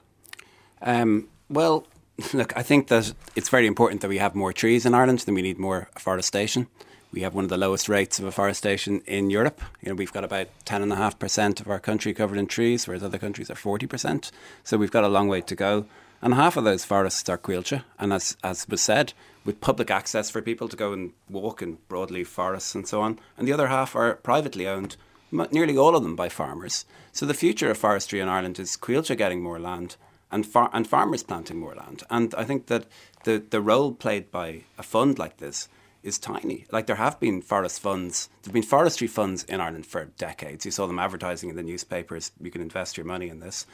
Um, 0.82 1.28
well, 1.51 1.86
look, 2.33 2.56
I 2.56 2.63
think 2.63 2.88
that 2.88 3.13
it's 3.36 3.50
very 3.50 3.68
important 3.68 4.01
that 4.01 4.07
we 4.09 4.18
have 4.18 4.36
more 4.36 4.53
trees 4.53 4.86
in 4.86 4.94
Ireland, 4.94 5.19
then 5.19 5.36
we 5.36 5.42
need 5.42 5.59
more 5.59 5.89
afforestation. 5.95 6.68
We 7.12 7.21
have 7.21 7.36
one 7.36 7.44
of 7.44 7.50
the 7.50 7.57
lowest 7.57 7.89
rates 7.89 8.19
of 8.19 8.25
afforestation 8.25 9.01
in 9.06 9.30
Europe. 9.30 9.62
You 9.81 9.89
know, 9.89 9.95
we've 9.95 10.13
got 10.13 10.24
about 10.24 10.48
10.5% 10.65 11.59
of 11.59 11.69
our 11.69 11.80
country 11.80 12.13
covered 12.13 12.38
in 12.38 12.48
trees, 12.48 12.88
whereas 12.88 13.03
other 13.03 13.17
countries 13.17 13.50
are 13.50 13.55
40%. 13.55 14.31
So 14.63 14.77
we've 14.77 14.91
got 14.91 15.03
a 15.03 15.10
long 15.10 15.27
way 15.27 15.41
to 15.41 15.55
go. 15.55 15.86
And 16.22 16.36
half 16.36 16.55
of 16.55 16.63
those 16.63 16.86
forests 16.86 17.27
are 17.27 17.38
Coillte. 17.38 17.84
And 18.00 18.13
as, 18.13 18.38
as 18.43 18.65
was 18.70 18.79
said, 18.79 19.12
with 19.43 19.60
public 19.60 19.91
access 19.91 20.29
for 20.29 20.41
people 20.41 20.70
to 20.70 20.77
go 20.77 20.93
and 20.93 21.12
walk 21.29 21.62
in 21.62 21.79
broadleaf 21.89 22.27
forests 22.27 22.75
and 22.75 22.88
so 22.88 23.01
on. 23.01 23.20
And 23.38 23.46
the 23.46 23.53
other 23.53 23.67
half 23.67 23.93
are 23.93 24.15
privately 24.15 24.65
owned, 24.65 24.96
nearly 25.31 25.77
all 25.77 25.98
of 25.98 26.03
them 26.03 26.15
by 26.15 26.29
farmers. 26.29 26.86
So 27.12 27.25
the 27.25 27.34
future 27.34 27.70
of 27.70 27.77
forestry 27.77 28.22
in 28.22 28.29
Ireland 28.29 28.58
is 28.58 28.77
Coillte 28.77 29.17
getting 29.17 29.41
more 29.41 29.60
land 29.60 29.98
and 30.32 30.46
far- 30.46 30.70
and 30.74 30.88
farmers 30.88 31.24
planting 31.24 31.60
more 31.60 31.76
land. 31.76 32.04
And 32.10 32.34
I 32.36 32.44
think 32.44 32.68
that 32.68 32.86
the 33.24 33.44
the 33.50 33.62
role 33.62 33.92
played 33.92 34.32
by 34.32 34.64
a 34.78 34.84
fund 34.84 35.20
like 35.20 35.38
this 35.38 35.68
is 36.04 36.18
tiny. 36.18 36.66
Like 36.72 36.88
there 36.88 36.96
have 36.96 37.20
been 37.20 37.42
forest 37.42 37.80
funds, 37.80 38.30
there've 38.42 38.54
been 38.54 38.64
forestry 38.64 39.08
funds 39.08 39.44
in 39.44 39.62
Ireland 39.62 39.86
for 39.86 40.06
decades. 40.18 40.66
You 40.66 40.72
saw 40.72 40.88
them 40.88 41.00
advertising 41.00 41.50
in 41.50 41.56
the 41.56 41.64
newspapers. 41.64 42.32
You 42.42 42.52
can 42.52 42.62
invest 42.62 42.98
your 42.98 43.06
money 43.06 43.30
in 43.30 43.40
this, 43.40 43.66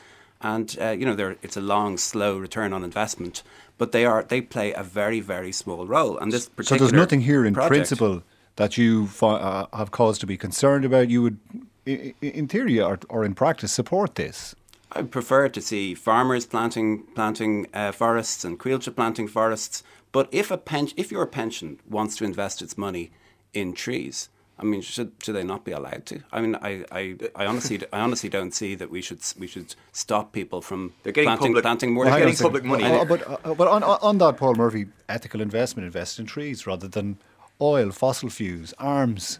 and 0.42 0.76
uh, 0.82 0.90
you 0.90 1.06
know 1.06 1.36
it's 1.42 1.58
a 1.58 1.62
long, 1.62 1.98
slow 1.98 2.38
return 2.38 2.74
on 2.74 2.84
investment. 2.84 3.44
But 3.78 3.92
they 3.92 4.06
are 4.06 4.24
they 4.24 4.42
play 4.42 4.74
a 4.74 4.84
very 4.84 5.20
very 5.20 5.52
small 5.52 5.86
role. 5.86 6.18
And 6.18 6.32
this 6.32 6.50
so 6.62 6.76
there's 6.76 6.94
nothing 6.94 7.22
here 7.22 7.46
in 7.46 7.54
project, 7.54 7.72
principle 7.72 8.24
that 8.58 8.78
you 8.78 9.10
uh, 9.22 9.68
have 9.74 9.92
cause 9.92 10.20
to 10.20 10.26
be 10.26 10.38
concerned 10.38 10.84
about. 10.84 11.10
You 11.10 11.22
would, 11.24 11.40
in 11.86 12.48
theory 12.48 12.82
or, 12.82 13.00
or 13.10 13.24
in 13.24 13.36
practice, 13.36 13.72
support 13.72 14.16
this. 14.16 14.56
I 14.98 15.04
prefer 15.04 15.48
to 15.48 15.62
see 15.62 15.94
farmers 15.94 16.46
planting 16.48 17.04
planting 17.14 17.68
uh, 17.74 17.92
forests 17.92 18.44
and 18.44 18.60
Coillte 18.60 18.96
planting 18.96 19.28
forests. 19.28 19.84
But 20.12 20.28
if 20.32 20.50
a 20.50 20.58
pen, 20.58 20.90
if 20.98 21.12
your 21.12 21.28
pension 21.28 21.80
wants 21.88 22.16
to 22.18 22.26
invest 22.26 22.62
its 22.64 22.78
money 22.78 23.12
in 23.54 23.74
trees, 23.74 24.30
I 24.58 24.64
mean, 24.64 24.82
should 24.82 25.12
should 25.22 25.36
they 25.36 25.44
not 25.44 25.64
be 25.64 25.72
allowed 25.72 26.08
to? 26.08 26.24
I 26.32 26.42
mean, 26.42 26.56
I, 26.56 26.84
I, 26.92 27.16
I 27.36 27.46
honestly 27.46 27.80
I 27.94 28.00
honestly 28.00 28.30
don't 28.30 28.54
see 28.56 28.74
that 28.74 28.90
we 28.90 29.02
should 29.02 29.20
we 29.38 29.46
should 29.46 29.76
stop 29.92 30.32
people 30.32 30.62
from 30.62 30.94
getting 31.04 31.26
planting, 31.26 31.50
public, 31.50 31.64
planting 31.64 31.94
more. 31.94 32.06
They're 32.06 32.20
getting 32.20 32.36
public 32.36 32.64
money. 32.64 32.84
Uh, 32.84 33.06
but 33.06 33.46
uh, 33.46 33.54
but 33.54 33.68
on 33.68 33.84
on 33.84 34.18
that, 34.18 34.38
Paul 34.38 34.56
Murphy, 34.56 34.88
ethical 35.08 35.42
investment 35.42 35.86
invest 35.86 36.18
in 36.18 36.26
trees 36.26 36.66
rather 36.66 36.88
than 36.88 37.20
oil, 37.62 37.92
fossil 37.92 38.30
fuels, 38.30 38.74
arms. 38.80 39.40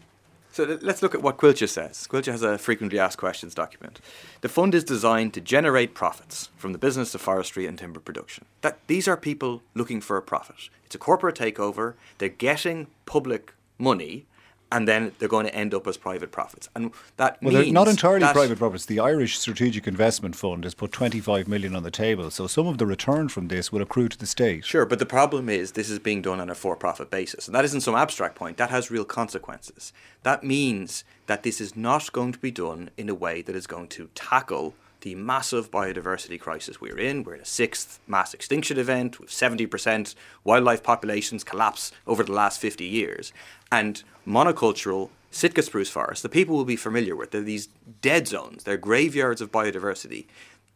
So 0.58 0.76
let's 0.82 1.02
look 1.02 1.14
at 1.14 1.22
what 1.22 1.36
Coillte 1.36 1.68
says. 1.68 2.08
Coillte 2.10 2.32
has 2.32 2.42
a 2.42 2.58
frequently 2.58 2.98
asked 2.98 3.16
questions 3.16 3.54
document. 3.54 4.00
The 4.40 4.48
fund 4.48 4.74
is 4.74 4.82
designed 4.82 5.32
to 5.34 5.40
generate 5.40 5.94
profits 5.94 6.48
from 6.56 6.72
the 6.72 6.78
business 6.78 7.14
of 7.14 7.20
forestry 7.20 7.64
and 7.64 7.78
timber 7.78 8.00
production. 8.00 8.44
That 8.62 8.80
these 8.88 9.06
are 9.06 9.16
people 9.16 9.62
looking 9.74 10.00
for 10.00 10.16
a 10.16 10.20
profit. 10.20 10.68
It's 10.84 10.96
a 10.96 10.98
corporate 10.98 11.36
takeover. 11.36 11.94
They're 12.18 12.28
getting 12.28 12.88
public 13.06 13.54
money 13.78 14.26
and 14.70 14.86
then 14.86 15.12
they're 15.18 15.28
going 15.28 15.46
to 15.46 15.54
end 15.54 15.74
up 15.74 15.86
as 15.86 15.96
private 15.96 16.30
profits. 16.30 16.68
And 16.74 16.92
that 17.16 17.38
well, 17.42 17.54
they're 17.54 17.72
not 17.72 17.88
entirely 17.88 18.26
private 18.26 18.58
profits. 18.58 18.86
The 18.86 19.00
Irish 19.00 19.38
Strategic 19.38 19.86
Investment 19.86 20.36
Fund 20.36 20.64
has 20.64 20.74
put 20.74 20.92
25 20.92 21.48
million 21.48 21.74
on 21.74 21.82
the 21.82 21.90
table, 21.90 22.30
so 22.30 22.46
some 22.46 22.66
of 22.66 22.78
the 22.78 22.86
return 22.86 23.28
from 23.28 23.48
this 23.48 23.72
will 23.72 23.82
accrue 23.82 24.08
to 24.08 24.18
the 24.18 24.26
state. 24.26 24.64
Sure, 24.64 24.84
but 24.84 24.98
the 24.98 25.06
problem 25.06 25.48
is 25.48 25.72
this 25.72 25.90
is 25.90 25.98
being 25.98 26.22
done 26.22 26.40
on 26.40 26.50
a 26.50 26.54
for 26.54 26.76
profit 26.76 27.10
basis. 27.10 27.46
And 27.46 27.54
that 27.54 27.64
isn't 27.64 27.80
some 27.80 27.94
abstract 27.94 28.34
point, 28.34 28.56
that 28.58 28.70
has 28.70 28.90
real 28.90 29.04
consequences. 29.04 29.92
That 30.22 30.44
means 30.44 31.04
that 31.26 31.42
this 31.42 31.60
is 31.60 31.76
not 31.76 32.12
going 32.12 32.32
to 32.32 32.38
be 32.38 32.50
done 32.50 32.90
in 32.96 33.08
a 33.08 33.14
way 33.14 33.42
that 33.42 33.56
is 33.56 33.66
going 33.66 33.88
to 33.88 34.10
tackle 34.14 34.74
the 35.00 35.14
massive 35.14 35.70
biodiversity 35.70 36.40
crisis 36.40 36.80
we're 36.80 36.98
in. 36.98 37.22
We're 37.24 37.34
in 37.36 37.40
a 37.40 37.44
sixth 37.44 38.00
mass 38.06 38.34
extinction 38.34 38.78
event 38.78 39.20
with 39.20 39.30
70% 39.30 40.14
wildlife 40.44 40.82
populations 40.82 41.44
collapse 41.44 41.92
over 42.06 42.22
the 42.24 42.32
last 42.32 42.60
50 42.60 42.84
years. 42.84 43.32
And 43.70 44.02
monocultural 44.26 45.10
Sitka 45.30 45.62
spruce 45.62 45.90
forests, 45.90 46.22
the 46.22 46.28
people 46.28 46.56
will 46.56 46.64
be 46.64 46.76
familiar 46.76 47.14
with, 47.14 47.30
they're 47.32 47.42
these 47.42 47.68
dead 48.00 48.26
zones, 48.26 48.64
they're 48.64 48.78
graveyards 48.78 49.40
of 49.40 49.52
biodiversity. 49.52 50.26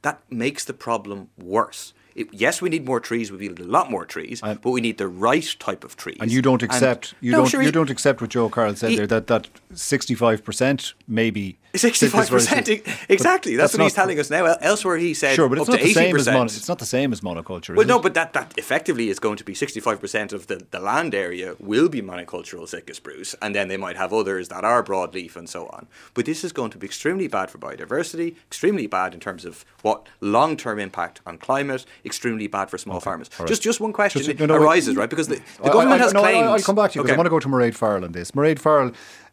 That 0.02 0.20
makes 0.30 0.64
the 0.64 0.74
problem 0.74 1.30
worse. 1.38 1.94
It, 2.14 2.28
yes, 2.32 2.60
we 2.60 2.68
need 2.68 2.84
more 2.84 3.00
trees. 3.00 3.32
We 3.32 3.38
need 3.38 3.58
a 3.58 3.64
lot 3.64 3.90
more 3.90 4.04
trees, 4.04 4.42
but 4.42 4.66
we 4.66 4.82
need 4.82 4.98
the 4.98 5.08
right 5.08 5.56
type 5.58 5.82
of 5.84 5.96
trees. 5.96 6.18
And 6.20 6.30
you 6.30 6.42
don't 6.42 6.62
accept 6.62 7.14
you 7.22 7.32
No, 7.32 7.38
don't 7.38 7.46
sure, 7.48 7.62
you 7.62 7.68
he- 7.68 7.72
don't 7.72 7.88
accept 7.88 8.20
what 8.20 8.28
Joe 8.30 8.50
Carroll 8.50 8.74
said 8.76 8.90
he- 8.90 8.96
there 8.96 9.06
that 9.06 9.28
that 9.28 9.48
65% 9.72 10.92
maybe 11.08 11.58
Sixty-five 11.74 12.28
percent, 12.28 12.68
exactly. 13.08 13.56
That's, 13.56 13.72
that's 13.72 13.78
what 13.78 13.84
he's 13.84 13.94
telling 13.94 14.18
us 14.20 14.28
now. 14.28 14.44
Elsewhere, 14.60 14.98
he 14.98 15.14
said 15.14 15.34
Sure, 15.34 15.48
but 15.48 15.56
it's 15.58 15.68
up 15.68 15.72
not 15.72 15.78
to 15.78 15.84
the 15.84 15.84
eighty 15.90 15.94
same 15.94 16.16
as 16.16 16.26
mon- 16.26 16.42
percent. 16.44 16.58
it's 16.58 16.68
not 16.68 16.78
the 16.78 16.84
same 16.86 17.12
as 17.12 17.22
monoculture. 17.22 17.74
Well, 17.74 17.86
no, 17.86 17.98
it? 17.98 18.02
but 18.02 18.14
that, 18.14 18.34
that 18.34 18.52
effectively 18.58 19.08
is 19.08 19.18
going 19.18 19.36
to 19.38 19.44
be 19.44 19.54
65% 19.54 20.32
of 20.34 20.48
the, 20.48 20.66
the 20.70 20.80
land 20.80 21.14
area 21.14 21.56
will 21.58 21.88
be 21.88 22.02
monocultural 22.02 22.68
Sitka 22.68 22.92
spruce, 22.92 23.34
and 23.40 23.54
then 23.54 23.68
they 23.68 23.78
might 23.78 23.96
have 23.96 24.12
others 24.12 24.48
that 24.48 24.64
are 24.64 24.82
broadleaf 24.84 25.34
and 25.34 25.48
so 25.48 25.66
on. 25.68 25.86
But 26.12 26.26
this 26.26 26.44
is 26.44 26.52
going 26.52 26.70
to 26.72 26.78
be 26.78 26.86
extremely 26.86 27.26
bad 27.26 27.50
for 27.50 27.56
biodiversity, 27.58 28.36
extremely 28.48 28.86
bad 28.86 29.14
in 29.14 29.20
terms 29.20 29.44
of 29.46 29.64
what 29.80 30.06
long 30.20 30.58
term 30.58 30.78
impact 30.78 31.22
on 31.24 31.38
climate, 31.38 31.86
extremely 32.04 32.48
bad 32.48 32.68
for 32.68 32.76
small 32.76 33.00
farmers. 33.00 33.30
all 33.38 33.44
right. 33.44 33.48
Just 33.48 33.62
just 33.62 33.80
one 33.80 33.94
question 33.94 34.22
Just- 34.22 34.38
no, 34.38 34.44
no, 34.46 34.56
arises, 34.56 34.94
right? 34.94 35.08
Because 35.08 35.28
the, 35.28 35.36
the 35.62 35.70
I- 35.70 35.72
government 35.72 36.00
I, 36.02 36.04
has 36.04 36.12
no, 36.12 36.20
claimed. 36.20 36.46
I, 36.48 36.52
will 36.54 36.60
come 36.62 36.76
back 36.76 36.90
to 36.92 36.98
you 36.98 37.02
because 37.02 37.12
Okay. 37.12 37.14
I 37.14 37.16
want 37.16 37.26
to 37.26 37.30
go 37.30 37.40
to 37.40 37.48
Mairead 37.48 37.74
Farrell 37.74 38.04
on 38.04 38.12
this. 38.12 38.32
Mairead 38.32 38.58
Farrell, 38.58 38.92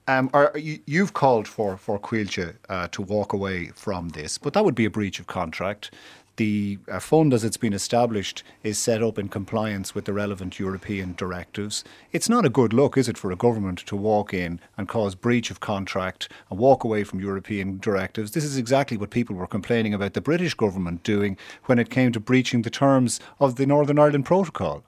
um, 0.10 0.30
are, 0.34 0.52
you, 0.58 0.80
you've 0.88 1.14
called 1.14 1.48
for 1.48 1.78
for 1.78 2.00
Coillte 2.00 2.56
uh, 2.68 2.88
to 2.88 3.02
walk 3.02 3.32
away 3.32 3.68
from 3.76 4.10
this, 4.10 4.38
but 4.40 4.54
that 4.54 4.66
would 4.66 4.76
be 4.76 4.86
a 4.86 4.90
breach 4.90 5.20
of 5.20 5.28
contract. 5.28 5.92
The 6.38 6.80
uh, 6.90 7.00
fund, 7.00 7.34
as 7.34 7.44
it's 7.44 7.58
been 7.58 7.74
established, 7.74 8.44
is 8.64 8.78
set 8.78 9.04
up 9.04 9.20
in 9.20 9.28
compliance 9.28 9.94
with 9.94 10.06
the 10.06 10.14
relevant 10.14 10.58
European 10.58 11.14
directives. 11.18 11.84
It's 12.14 12.30
not 12.30 12.46
a 12.46 12.50
good 12.50 12.72
look, 12.72 12.98
is 12.98 13.10
it, 13.10 13.18
for 13.18 13.30
a 13.30 13.36
government 13.36 13.80
to 13.88 13.96
walk 13.98 14.34
in 14.34 14.62
and 14.78 14.88
cause 14.88 15.16
breach 15.16 15.52
of 15.52 15.60
contract 15.60 16.30
and 16.50 16.58
walk 16.58 16.86
away 16.86 17.04
from 17.04 17.20
European 17.20 17.78
directives? 17.78 18.32
This 18.32 18.46
is 18.46 18.58
exactly 18.58 18.96
what 18.96 19.10
people 19.10 19.36
were 19.36 19.48
complaining 19.48 19.94
about 19.94 20.14
the 20.14 20.22
British 20.22 20.54
government 20.54 21.04
doing 21.04 21.38
when 21.66 21.78
it 21.78 21.90
came 21.90 22.14
to 22.14 22.22
breaching 22.22 22.62
the 22.62 22.70
terms 22.70 23.20
of 23.42 23.58
the 23.58 23.66
Northern 23.66 24.00
Ireland 24.00 24.26
Protocol. 24.26 24.84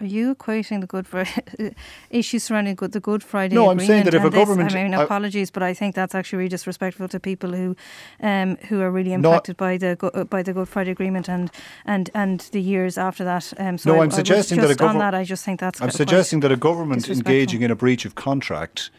Are 0.00 0.06
you 0.06 0.34
equating 0.34 0.80
the 0.80 0.86
Good 0.86 1.08
Friday 1.08 1.74
issues 2.10 2.44
surrounding 2.44 2.76
good, 2.76 2.92
the 2.92 3.00
Good 3.00 3.24
Friday 3.24 3.56
Agreement? 3.56 3.76
No, 3.78 3.82
I'm 3.82 3.86
saying 3.86 4.04
that 4.04 4.14
if 4.14 4.22
a 4.24 4.30
this? 4.30 4.38
government- 4.38 4.72
I 4.74 4.84
mean, 4.84 4.94
I- 4.94 5.02
apologies, 5.02 5.50
but 5.50 5.62
I 5.62 5.74
think 5.74 5.94
that's 5.96 6.14
actually 6.14 6.38
really 6.38 6.48
disrespectful 6.50 7.08
to 7.08 7.18
people 7.18 7.52
who, 7.52 7.74
um, 8.22 8.56
who 8.68 8.80
are 8.80 8.90
really 8.92 9.10
I- 9.10 9.14
impacted 9.14 9.56
by 9.56 9.76
the 9.76 9.96
uh, 10.14 10.24
by 10.24 10.42
the 10.42 10.52
Good 10.52 10.68
Friday 10.68 10.92
Agreement 10.92 11.28
and 11.28 11.50
and 11.84 12.10
and 12.14 12.40
the 12.52 12.60
years 12.60 12.96
after 12.96 13.24
that. 13.24 13.52
Um, 13.58 13.76
so 13.78 13.92
no, 13.92 14.00
I, 14.00 14.04
I'm 14.04 14.12
I 14.12 14.14
suggesting 14.14 14.60
that 14.60 14.70
a 14.70 14.74
government. 14.76 15.00
that. 15.00 15.14
I 15.14 15.24
just 15.24 15.44
think 15.44 15.58
that's. 15.60 15.80
I'm 15.82 15.90
suggesting 15.90 16.40
that 16.40 16.52
a 16.52 16.56
government 16.56 17.08
engaging 17.08 17.62
in 17.62 17.70
a 17.70 17.76
breach 17.76 18.04
of 18.04 18.14
contract 18.14 18.90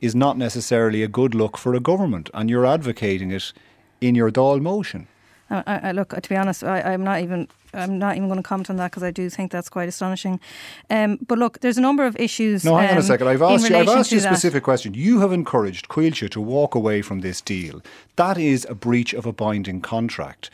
is 0.00 0.14
not 0.14 0.38
necessarily 0.38 1.02
a 1.02 1.08
good 1.08 1.34
look 1.34 1.58
for 1.58 1.74
a 1.74 1.80
government, 1.80 2.30
and 2.32 2.48
you're 2.48 2.66
advocating 2.66 3.30
it 3.30 3.52
in 4.00 4.14
your 4.14 4.30
Dáil 4.30 4.60
motion. 4.60 5.06
I, 5.48 5.80
I, 5.84 5.92
look, 5.92 6.10
to 6.10 6.28
be 6.28 6.36
honest, 6.36 6.64
I, 6.64 6.80
I'm 6.80 7.04
not 7.04 7.20
even. 7.20 7.48
I'm 7.74 7.98
not 7.98 8.16
even 8.16 8.28
going 8.28 8.38
to 8.38 8.42
comment 8.42 8.70
on 8.70 8.76
that 8.76 8.90
because 8.90 9.02
I 9.02 9.10
do 9.10 9.28
think 9.28 9.52
that's 9.52 9.68
quite 9.68 9.86
astonishing. 9.86 10.40
Um, 10.88 11.18
but 11.26 11.38
look, 11.38 11.60
there's 11.60 11.76
a 11.76 11.82
number 11.82 12.06
of 12.06 12.16
issues. 12.16 12.64
No, 12.64 12.74
hang 12.74 12.90
on 12.90 12.96
a 12.96 13.00
um, 13.00 13.02
second. 13.02 13.28
I've 13.28 13.42
asked 13.42 13.68
you. 13.68 13.76
I've 13.76 13.88
asked 13.88 14.12
you 14.12 14.18
a 14.18 14.20
to 14.22 14.28
that. 14.28 14.34
specific 14.34 14.62
question. 14.62 14.94
You 14.94 15.20
have 15.20 15.30
encouraged 15.30 15.88
Coillte 15.88 16.30
to 16.30 16.40
walk 16.40 16.74
away 16.74 17.02
from 17.02 17.20
this 17.20 17.42
deal. 17.42 17.82
That 18.16 18.38
is 18.38 18.66
a 18.70 18.74
breach 18.74 19.12
of 19.12 19.26
a 19.26 19.32
binding 19.32 19.82
contract. 19.82 20.48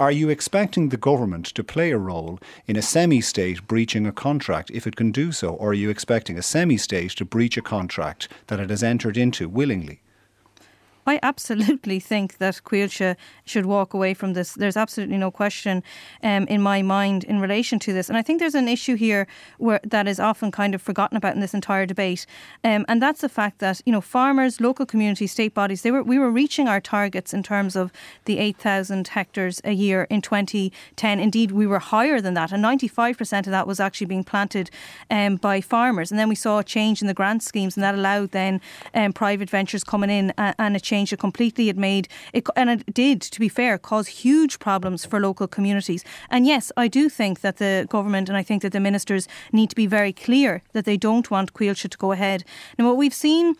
Are 0.00 0.10
you 0.10 0.28
expecting 0.28 0.88
the 0.88 0.96
government 0.96 1.46
to 1.46 1.62
play 1.62 1.90
a 1.92 1.98
role 1.98 2.40
in 2.66 2.76
a 2.76 2.82
semi-state 2.82 3.68
breaching 3.68 4.06
a 4.06 4.12
contract 4.12 4.70
if 4.70 4.86
it 4.86 4.96
can 4.96 5.12
do 5.12 5.32
so, 5.32 5.50
or 5.50 5.70
are 5.70 5.74
you 5.74 5.90
expecting 5.90 6.38
a 6.38 6.42
semi-state 6.42 7.10
to 7.12 7.24
breach 7.24 7.56
a 7.58 7.62
contract 7.62 8.26
that 8.46 8.58
it 8.58 8.70
has 8.70 8.82
entered 8.82 9.16
into 9.16 9.48
willingly? 9.48 10.00
I 11.06 11.20
absolutely 11.22 12.00
think 12.00 12.38
that 12.38 12.60
Coillte 12.64 13.16
should 13.44 13.66
walk 13.66 13.94
away 13.94 14.12
from 14.14 14.32
this. 14.32 14.54
There's 14.54 14.76
absolutely 14.76 15.18
no 15.18 15.30
question 15.30 15.82
um, 16.22 16.46
in 16.48 16.60
my 16.60 16.82
mind 16.82 17.24
in 17.24 17.40
relation 17.40 17.78
to 17.80 17.92
this. 17.92 18.08
And 18.08 18.18
I 18.18 18.22
think 18.22 18.40
there's 18.40 18.54
an 18.54 18.68
issue 18.68 18.96
here 18.96 19.26
where 19.58 19.80
that 19.84 20.08
is 20.08 20.18
often 20.18 20.50
kind 20.50 20.74
of 20.74 20.82
forgotten 20.82 21.16
about 21.16 21.34
in 21.34 21.40
this 21.40 21.54
entire 21.54 21.86
debate. 21.86 22.26
Um, 22.64 22.84
and 22.88 23.00
that's 23.00 23.20
the 23.20 23.28
fact 23.28 23.60
that, 23.60 23.80
you 23.86 23.92
know, 23.92 24.00
farmers, 24.00 24.60
local 24.60 24.86
communities, 24.86 25.32
state 25.32 25.54
bodies, 25.54 25.82
they 25.82 25.90
were 25.90 26.02
we 26.02 26.18
were 26.18 26.30
reaching 26.30 26.68
our 26.68 26.80
targets 26.80 27.32
in 27.32 27.42
terms 27.42 27.76
of 27.76 27.92
the 28.24 28.38
8,000 28.38 29.08
hectares 29.08 29.60
a 29.64 29.72
year 29.72 30.06
in 30.10 30.20
2010. 30.22 31.20
Indeed, 31.20 31.52
we 31.52 31.66
were 31.66 31.78
higher 31.78 32.20
than 32.20 32.34
that. 32.34 32.52
And 32.52 32.64
95% 32.64 33.38
of 33.38 33.46
that 33.46 33.66
was 33.66 33.80
actually 33.80 34.06
being 34.06 34.24
planted 34.24 34.70
um, 35.10 35.36
by 35.36 35.60
farmers. 35.60 36.10
And 36.10 36.18
then 36.18 36.28
we 36.28 36.34
saw 36.34 36.58
a 36.58 36.64
change 36.64 37.00
in 37.00 37.06
the 37.06 37.14
grant 37.14 37.42
schemes 37.42 37.76
and 37.76 37.84
that 37.84 37.94
allowed 37.94 38.32
then 38.32 38.60
um, 38.94 39.12
private 39.12 39.50
ventures 39.50 39.84
coming 39.84 40.10
in 40.10 40.32
and, 40.36 40.54
and 40.58 40.76
it 40.76 40.82
changed 40.96 41.12
it 41.12 41.20
completely. 41.28 41.68
It 41.68 41.76
made 41.76 42.06
it, 42.32 42.44
and 42.60 42.70
it 42.70 42.94
did, 42.94 43.20
to 43.34 43.38
be 43.40 43.48
fair, 43.48 43.78
cause 43.78 44.06
huge 44.24 44.54
problems 44.58 45.00
for 45.10 45.20
local 45.20 45.48
communities. 45.56 46.02
And 46.30 46.46
yes, 46.46 46.72
I 46.84 46.88
do 46.88 47.08
think 47.08 47.40
that 47.40 47.56
the 47.56 47.86
government 47.96 48.28
and 48.30 48.38
I 48.38 48.44
think 48.48 48.62
that 48.62 48.72
the 48.72 48.80
ministers 48.80 49.28
need 49.52 49.68
to 49.70 49.76
be 49.76 49.86
very 49.98 50.12
clear 50.12 50.62
that 50.72 50.84
they 50.84 50.96
don't 50.96 51.30
want 51.30 51.52
Coillte 51.52 51.88
to 51.90 51.98
go 51.98 52.12
ahead. 52.12 52.44
Now, 52.78 52.86
what 52.88 52.96
we've 52.96 53.20
seen 53.26 53.56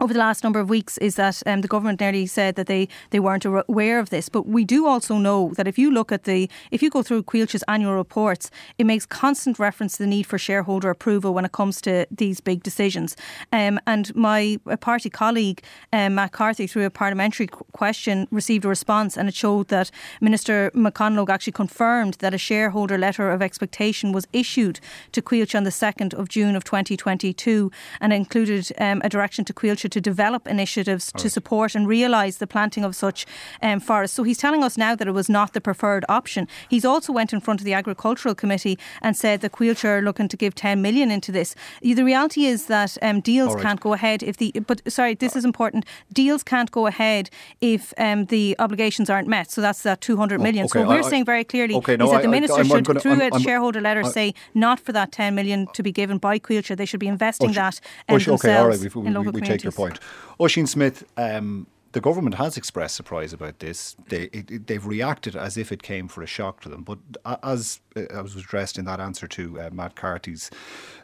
over 0.00 0.14
the 0.14 0.18
last 0.18 0.42
number 0.42 0.58
of 0.58 0.70
weeks 0.70 0.96
is 0.98 1.16
that 1.16 1.42
um, 1.46 1.60
the 1.60 1.68
government 1.68 2.00
nearly 2.00 2.26
said 2.26 2.54
that 2.56 2.66
they, 2.66 2.88
they 3.10 3.20
weren't 3.20 3.44
aware 3.44 3.98
of 3.98 4.08
this. 4.08 4.28
But 4.30 4.46
we 4.46 4.64
do 4.64 4.86
also 4.86 5.18
know 5.18 5.52
that 5.56 5.68
if 5.68 5.78
you 5.78 5.90
look 5.90 6.10
at 6.10 6.24
the, 6.24 6.48
if 6.70 6.82
you 6.82 6.88
go 6.88 7.02
through 7.02 7.24
Coillte's 7.24 7.62
annual 7.68 7.94
reports, 7.94 8.50
it 8.78 8.84
makes 8.84 9.04
constant 9.04 9.58
reference 9.58 9.98
to 9.98 10.02
the 10.02 10.06
need 10.06 10.24
for 10.24 10.38
shareholder 10.38 10.88
approval 10.88 11.34
when 11.34 11.44
it 11.44 11.52
comes 11.52 11.82
to 11.82 12.06
these 12.10 12.40
big 12.40 12.62
decisions. 12.62 13.14
Um, 13.52 13.78
and 13.86 14.14
my 14.16 14.58
party 14.80 15.10
colleague, 15.10 15.62
um, 15.92 16.18
through 16.30 16.86
a 16.86 16.90
parliamentary 16.90 17.48
question, 17.72 18.26
received 18.30 18.64
a 18.64 18.68
response 18.68 19.18
and 19.18 19.28
it 19.28 19.34
showed 19.34 19.68
that 19.68 19.90
Minister 20.20 20.70
McConalogue 20.74 21.28
actually 21.28 21.52
confirmed 21.52 22.14
that 22.14 22.32
a 22.32 22.38
shareholder 22.38 22.96
letter 22.96 23.30
of 23.30 23.42
expectation 23.42 24.12
was 24.12 24.26
issued 24.32 24.80
to 25.12 25.20
Coillte 25.20 25.54
on 25.54 25.64
the 25.64 25.70
2nd 25.70 26.14
of 26.14 26.28
June 26.28 26.56
of 26.56 26.64
2022 26.64 27.70
and 28.00 28.12
included 28.12 28.72
um, 28.78 29.02
a 29.04 29.08
direction 29.08 29.44
to 29.44 29.52
Coillte 29.52 29.89
to 29.90 30.00
develop 30.00 30.46
initiatives 30.46 31.12
to 31.12 31.28
support 31.30 31.74
and 31.74 31.86
realise 31.86 32.38
the 32.38 32.46
planting 32.46 32.84
of 32.84 32.94
such 32.96 33.26
um, 33.62 33.80
forests. 33.80 34.16
So 34.16 34.22
he's 34.22 34.38
telling 34.38 34.62
us 34.64 34.76
now 34.76 34.94
that 34.94 35.06
it 35.08 35.12
was 35.12 35.28
not 35.28 35.52
the 35.52 35.60
preferred 35.60 36.04
option. 36.08 36.48
He's 36.68 36.84
also 36.84 37.12
went 37.12 37.32
in 37.32 37.40
front 37.40 37.60
of 37.60 37.64
the 37.64 37.74
Agricultural 37.74 38.34
Committee 38.34 38.78
and 39.02 39.16
said 39.16 39.40
that 39.40 39.52
Coillte 39.52 39.84
are 39.84 40.02
looking 40.02 40.28
to 40.28 40.36
give 40.36 40.54
10 40.54 40.80
million 40.82 41.10
into 41.10 41.32
this. 41.32 41.54
The 41.82 42.02
reality 42.02 42.44
is 42.46 42.66
that 42.66 42.96
um, 43.02 43.20
deals 43.20 43.54
right. 43.54 43.62
can't 43.62 43.80
go 43.80 43.92
ahead 43.92 44.22
if 44.22 44.36
the, 44.36 44.52
but 44.66 44.80
sorry, 44.90 45.14
this 45.14 45.36
is 45.36 45.44
important. 45.44 45.84
Deals 46.12 46.42
can't 46.42 46.70
go 46.70 46.86
ahead 46.86 47.30
if 47.60 47.92
um, 47.98 48.26
the 48.26 48.56
obligations 48.58 49.10
aren't 49.10 49.28
met. 49.28 49.50
So 49.50 49.60
that's 49.60 49.82
that 49.82 50.00
200 50.00 50.40
million. 50.40 50.64
okay, 50.66 50.80
so 50.82 50.88
we're 50.88 50.96
I- 51.02 51.06
I- 51.06 51.10
saying 51.10 51.24
very 51.24 51.44
clearly 51.44 51.74
okay, 51.76 51.96
no, 51.96 52.04
is 52.06 52.10
that 52.12 52.18
I- 52.18 52.22
the 52.22 52.28
I- 52.28 52.30
minister 52.30 52.56
I'm 52.60 52.66
should, 52.68 52.84
gonna- 52.84 53.00
through 53.00 53.12
I'm- 53.12 53.20
a 53.20 53.24
I'm- 53.34 53.40
shareholder 53.42 53.80
letter, 53.80 54.02
I- 54.04 54.08
say 54.10 54.34
not 54.54 54.80
for 54.80 54.92
that 54.92 55.12
10 55.12 55.34
million 55.34 55.66
to 55.74 55.82
be 55.82 55.92
given 55.92 56.18
by 56.18 56.38
Coillte. 56.38 56.76
They 56.76 56.84
should 56.86 57.00
be 57.00 57.08
investing 57.08 57.50
Osh- 57.50 57.56
that 57.56 57.80
Osh- 58.08 58.28
um, 58.28 58.34
okay, 58.34 58.48
themselves 58.48 58.82
right, 58.84 58.94
we, 58.94 59.00
in 59.00 59.06
we, 59.08 59.10
local 59.18 59.32
we 59.32 59.40
communities. 59.40 59.64
Point. 59.80 60.00
Ossian 60.38 60.68
Smyth, 60.68 61.04
um, 61.16 61.66
the 61.92 62.00
government 62.00 62.36
has 62.36 62.56
expressed 62.56 62.94
surprise 62.94 63.32
about 63.32 63.58
this. 63.58 63.96
They, 64.08 64.24
it, 64.32 64.66
they've 64.66 64.86
reacted 64.86 65.34
as 65.34 65.56
if 65.56 65.72
it 65.72 65.82
came 65.82 66.08
for 66.08 66.22
a 66.22 66.26
shock 66.26 66.60
to 66.62 66.68
them. 66.68 66.82
But 66.82 66.98
as 67.42 67.80
uh, 67.96 68.02
I 68.14 68.20
was 68.20 68.36
addressed 68.36 68.78
in 68.78 68.84
that 68.84 69.00
answer 69.00 69.26
to 69.26 69.60
uh, 69.60 69.70
Matt 69.72 69.96
Carthy's 69.96 70.50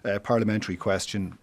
uh, 0.05 0.19
parliamentary 0.21 0.77
question, 0.77 1.39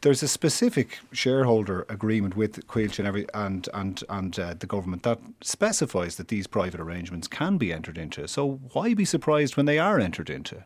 there's 0.00 0.22
a 0.22 0.28
specific 0.28 0.98
shareholder 1.12 1.86
agreement 1.88 2.36
with 2.36 2.66
Coillte 2.66 2.98
and 2.98 3.08
every 3.08 3.26
and 3.34 3.68
and 3.72 4.02
and 4.08 4.38
uh, 4.38 4.54
the 4.58 4.66
government 4.66 5.02
that 5.04 5.18
specifies 5.42 6.16
that 6.16 6.28
these 6.28 6.46
private 6.46 6.80
arrangements 6.80 7.28
can 7.28 7.58
be 7.58 7.72
entered 7.72 7.98
into. 7.98 8.26
So 8.26 8.60
why 8.72 8.94
be 8.94 9.04
surprised 9.04 9.56
when 9.56 9.66
they 9.66 9.78
are 9.78 10.00
entered 10.00 10.30
into? 10.30 10.64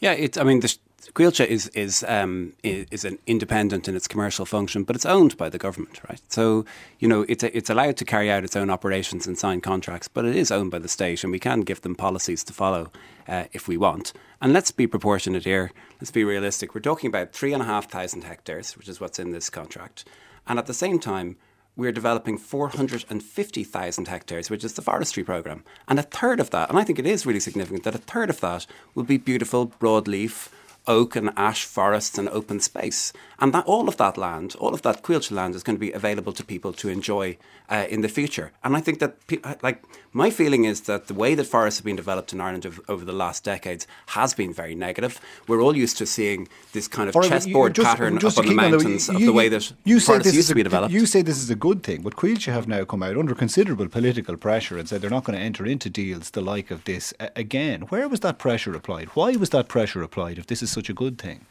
Yeah, 0.00 0.12
it's. 0.12 0.36
I 0.36 0.42
mean, 0.42 0.60
the, 0.60 0.76
Coillte 1.12 1.46
is 1.46 1.68
is 1.68 2.04
um, 2.08 2.52
is 2.62 3.04
an 3.04 3.18
independent 3.26 3.88
in 3.88 3.96
its 3.96 4.08
commercial 4.08 4.46
function, 4.46 4.84
but 4.84 4.96
it's 4.96 5.06
owned 5.06 5.36
by 5.36 5.48
the 5.48 5.58
government, 5.58 6.00
right? 6.08 6.20
So 6.28 6.64
you 6.98 7.08
know 7.08 7.24
it's 7.28 7.42
a, 7.42 7.56
it's 7.56 7.70
allowed 7.70 7.96
to 7.98 8.04
carry 8.04 8.30
out 8.30 8.44
its 8.44 8.56
own 8.56 8.70
operations 8.70 9.26
and 9.26 9.38
sign 9.38 9.60
contracts, 9.60 10.08
but 10.08 10.24
it 10.24 10.36
is 10.36 10.50
owned 10.50 10.70
by 10.70 10.78
the 10.78 10.88
state, 10.88 11.22
and 11.22 11.32
we 11.32 11.38
can 11.38 11.60
give 11.60 11.82
them 11.82 11.94
policies 11.94 12.44
to 12.44 12.52
follow 12.52 12.90
uh, 13.28 13.44
if 13.52 13.68
we 13.68 13.76
want. 13.76 14.12
And 14.40 14.52
let's 14.52 14.70
be 14.70 14.86
proportionate 14.86 15.44
here. 15.44 15.72
Let's 16.00 16.10
be 16.10 16.24
realistic. 16.24 16.74
We're 16.74 16.80
talking 16.80 17.08
about 17.08 17.32
three 17.32 17.52
and 17.52 17.62
a 17.62 17.66
half 17.66 17.90
thousand 17.90 18.24
hectares, 18.24 18.76
which 18.76 18.88
is 18.88 19.00
what's 19.00 19.18
in 19.18 19.32
this 19.32 19.50
contract, 19.50 20.04
and 20.46 20.58
at 20.58 20.66
the 20.66 20.74
same 20.74 20.98
time 20.98 21.36
we're 21.76 21.90
developing 21.90 22.38
450,000 22.38 24.06
hectares, 24.06 24.48
which 24.48 24.62
is 24.62 24.74
the 24.74 24.82
forestry 24.82 25.24
programme. 25.24 25.64
And 25.88 25.98
a 25.98 26.02
third 26.02 26.38
of 26.38 26.50
that, 26.50 26.70
and 26.70 26.78
I 26.78 26.84
think 26.84 27.00
it 27.00 27.06
is 27.06 27.26
really 27.26 27.40
significant 27.40 27.82
that 27.82 27.96
a 27.96 27.98
third 27.98 28.30
of 28.30 28.40
that 28.42 28.66
will 28.94 29.02
be 29.02 29.16
beautiful 29.16 29.66
broadleaf 29.66 30.50
oak 30.86 31.16
and 31.16 31.30
ash 31.36 31.64
forests 31.64 32.18
and 32.18 32.28
open 32.28 32.60
space. 32.60 33.12
And 33.38 33.52
that 33.52 33.66
all 33.66 33.88
of 33.88 33.96
that 33.96 34.16
land, 34.16 34.54
all 34.58 34.74
of 34.74 34.82
that 34.82 35.02
Coillte 35.02 35.30
land 35.30 35.54
is 35.54 35.62
going 35.62 35.76
to 35.76 35.80
be 35.80 35.92
available 35.92 36.32
to 36.32 36.44
people 36.44 36.72
to 36.74 36.88
enjoy 36.88 37.36
uh, 37.68 37.86
in 37.88 38.02
the 38.02 38.08
future. 38.08 38.52
And 38.62 38.76
I 38.76 38.80
think 38.80 38.98
that, 38.98 39.16
uh, 39.42 39.54
like, 39.62 39.82
my 40.12 40.30
feeling 40.30 40.64
is 40.64 40.82
that 40.82 41.08
the 41.08 41.14
way 41.14 41.34
that 41.34 41.44
forests 41.44 41.80
have 41.80 41.84
been 41.84 41.96
developed 41.96 42.32
in 42.32 42.40
Ireland 42.40 42.66
over 42.88 43.04
the 43.04 43.12
last 43.12 43.42
decades 43.42 43.86
has 44.08 44.34
been 44.34 44.52
very 44.52 44.74
negative. 44.74 45.20
We're 45.48 45.60
all 45.60 45.76
used 45.76 45.98
to 45.98 46.06
seeing 46.06 46.48
this 46.72 46.86
kind 46.86 47.08
of 47.08 47.14
chessboard 47.24 47.74
just, 47.74 47.86
pattern 47.86 48.18
just 48.18 48.38
up 48.38 48.44
on 48.44 48.48
the 48.48 48.54
mountains 48.54 49.08
you, 49.08 49.14
of 49.16 49.22
the 49.22 49.32
way 49.32 49.48
that 49.48 49.72
you 49.84 49.98
forests 49.98 50.34
used 50.34 50.48
to 50.48 50.54
be 50.54 50.62
developed. 50.62 50.92
You 50.92 51.06
say 51.06 51.22
this 51.22 51.38
is 51.38 51.50
a 51.50 51.56
good 51.56 51.82
thing, 51.82 52.02
but 52.02 52.16
Coillte 52.16 52.52
have 52.52 52.68
now 52.68 52.84
come 52.84 53.02
out 53.02 53.16
under 53.16 53.34
considerable 53.34 53.88
political 53.88 54.36
pressure 54.36 54.78
and 54.78 54.88
said 54.88 55.00
they're 55.00 55.10
not 55.10 55.24
going 55.24 55.38
to 55.38 55.44
enter 55.44 55.66
into 55.66 55.90
deals 55.90 56.30
the 56.30 56.40
like 56.42 56.70
of 56.70 56.84
this 56.84 57.12
again. 57.34 57.82
Where 57.82 58.08
was 58.08 58.20
that 58.20 58.38
pressure 58.38 58.74
applied? 58.74 59.08
Why 59.08 59.32
was 59.32 59.50
that 59.50 59.68
pressure 59.68 60.02
applied 60.02 60.38
if 60.38 60.46
this 60.46 60.62
is 60.62 60.70
such 60.74 60.90
a 60.90 60.94
good 60.94 61.18
thing? 61.18 61.46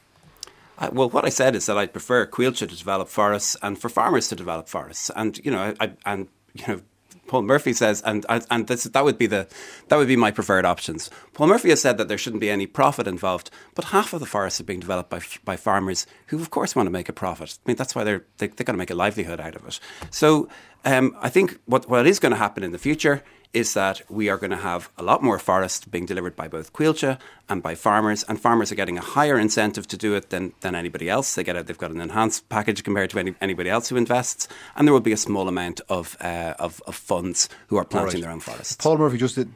Uh, 0.77 0.89
well, 0.91 1.09
what 1.09 1.25
I 1.25 1.29
said 1.29 1.55
is 1.55 1.65
that 1.67 1.77
I'd 1.77 1.93
prefer 1.93 2.25
Coillte 2.25 2.57
to 2.57 2.67
develop 2.67 3.07
forests 3.07 3.55
and 3.61 3.79
for 3.79 3.89
farmers 3.89 4.27
to 4.29 4.35
develop 4.35 4.67
forests, 4.67 5.09
and 5.15 5.39
you 5.43 5.51
know, 5.51 5.73
I, 5.79 5.93
and 6.05 6.27
you 6.53 6.65
know, 6.67 6.81
Paul 7.27 7.43
Murphy 7.43 7.73
says, 7.73 8.01
and 8.01 8.25
and 8.29 8.67
this, 8.67 8.83
that 8.83 9.03
would 9.03 9.17
be 9.17 9.27
the 9.27 9.47
that 9.87 9.97
would 9.97 10.07
be 10.07 10.15
my 10.15 10.31
preferred 10.31 10.65
options. 10.65 11.09
Paul 11.33 11.47
Murphy 11.47 11.69
has 11.69 11.81
said 11.81 11.97
that 11.97 12.07
there 12.07 12.17
shouldn't 12.17 12.41
be 12.41 12.49
any 12.49 12.67
profit 12.67 13.07
involved, 13.07 13.49
but 13.75 13.85
half 13.85 14.13
of 14.13 14.19
the 14.19 14.25
forests 14.25 14.59
are 14.59 14.65
being 14.65 14.79
developed 14.79 15.09
by 15.09 15.21
by 15.45 15.55
farmers 15.55 16.05
who, 16.27 16.39
of 16.39 16.49
course, 16.49 16.75
want 16.75 16.87
to 16.87 16.91
make 16.91 17.09
a 17.09 17.13
profit. 17.13 17.57
I 17.65 17.69
mean, 17.69 17.77
that's 17.77 17.95
why 17.95 18.03
they're 18.03 18.25
they, 18.37 18.47
are 18.47 18.49
they 18.49 18.63
are 18.63 18.65
going 18.65 18.75
to 18.75 18.83
make 18.83 18.91
a 18.91 18.95
livelihood 18.95 19.39
out 19.39 19.55
of 19.55 19.65
it. 19.67 19.79
So, 20.09 20.49
um, 20.85 21.15
I 21.21 21.29
think 21.29 21.59
what 21.65 21.87
what 21.87 22.05
is 22.07 22.19
going 22.19 22.33
to 22.33 22.37
happen 22.37 22.63
in 22.63 22.71
the 22.71 22.77
future 22.77 23.23
is 23.53 23.73
that 23.75 24.01
we 24.09 24.29
are 24.29 24.37
going 24.37 24.51
to 24.51 24.57
have 24.57 24.89
a 24.97 25.03
lot 25.03 25.21
more 25.21 25.37
forest 25.37 25.91
being 25.91 26.05
delivered 26.05 26.35
by 26.35 26.47
both 26.47 26.73
Coillte 26.73 27.19
and 27.47 27.61
by 27.61 27.75
farmers, 27.75 28.23
and 28.23 28.39
farmers 28.39 28.71
are 28.71 28.75
getting 28.75 28.97
a 28.97 29.01
higher 29.01 29.37
incentive 29.37 29.87
to 29.87 29.97
do 29.97 30.15
it 30.15 30.29
than, 30.29 30.53
than 30.61 30.75
anybody 30.75 31.09
else. 31.09 31.35
They 31.35 31.43
get 31.43 31.55
a, 31.55 31.63
they've 31.63 31.77
got 31.77 31.91
an 31.91 32.01
enhanced 32.01 32.49
package 32.49 32.83
compared 32.83 33.11
to 33.11 33.19
any, 33.19 33.35
anybody 33.41 33.69
else 33.69 33.89
who 33.89 33.95
invests, 33.95 34.47
and 34.75 34.87
there 34.87 34.93
will 34.93 35.01
be 35.01 35.11
a 35.11 35.17
small 35.17 35.47
amount 35.47 35.81
of 35.89 36.17
uh, 36.21 36.53
of, 36.57 36.81
of, 36.87 36.95
funds 36.95 37.49
who 37.67 37.77
are 37.77 37.85
planting 37.85 38.15
right. 38.15 38.23
their 38.23 38.31
own 38.31 38.39
forests. 38.39 38.75
Paul 38.77 38.97
Murphy, 38.97 39.17
just 39.17 39.35
the, 39.35 39.47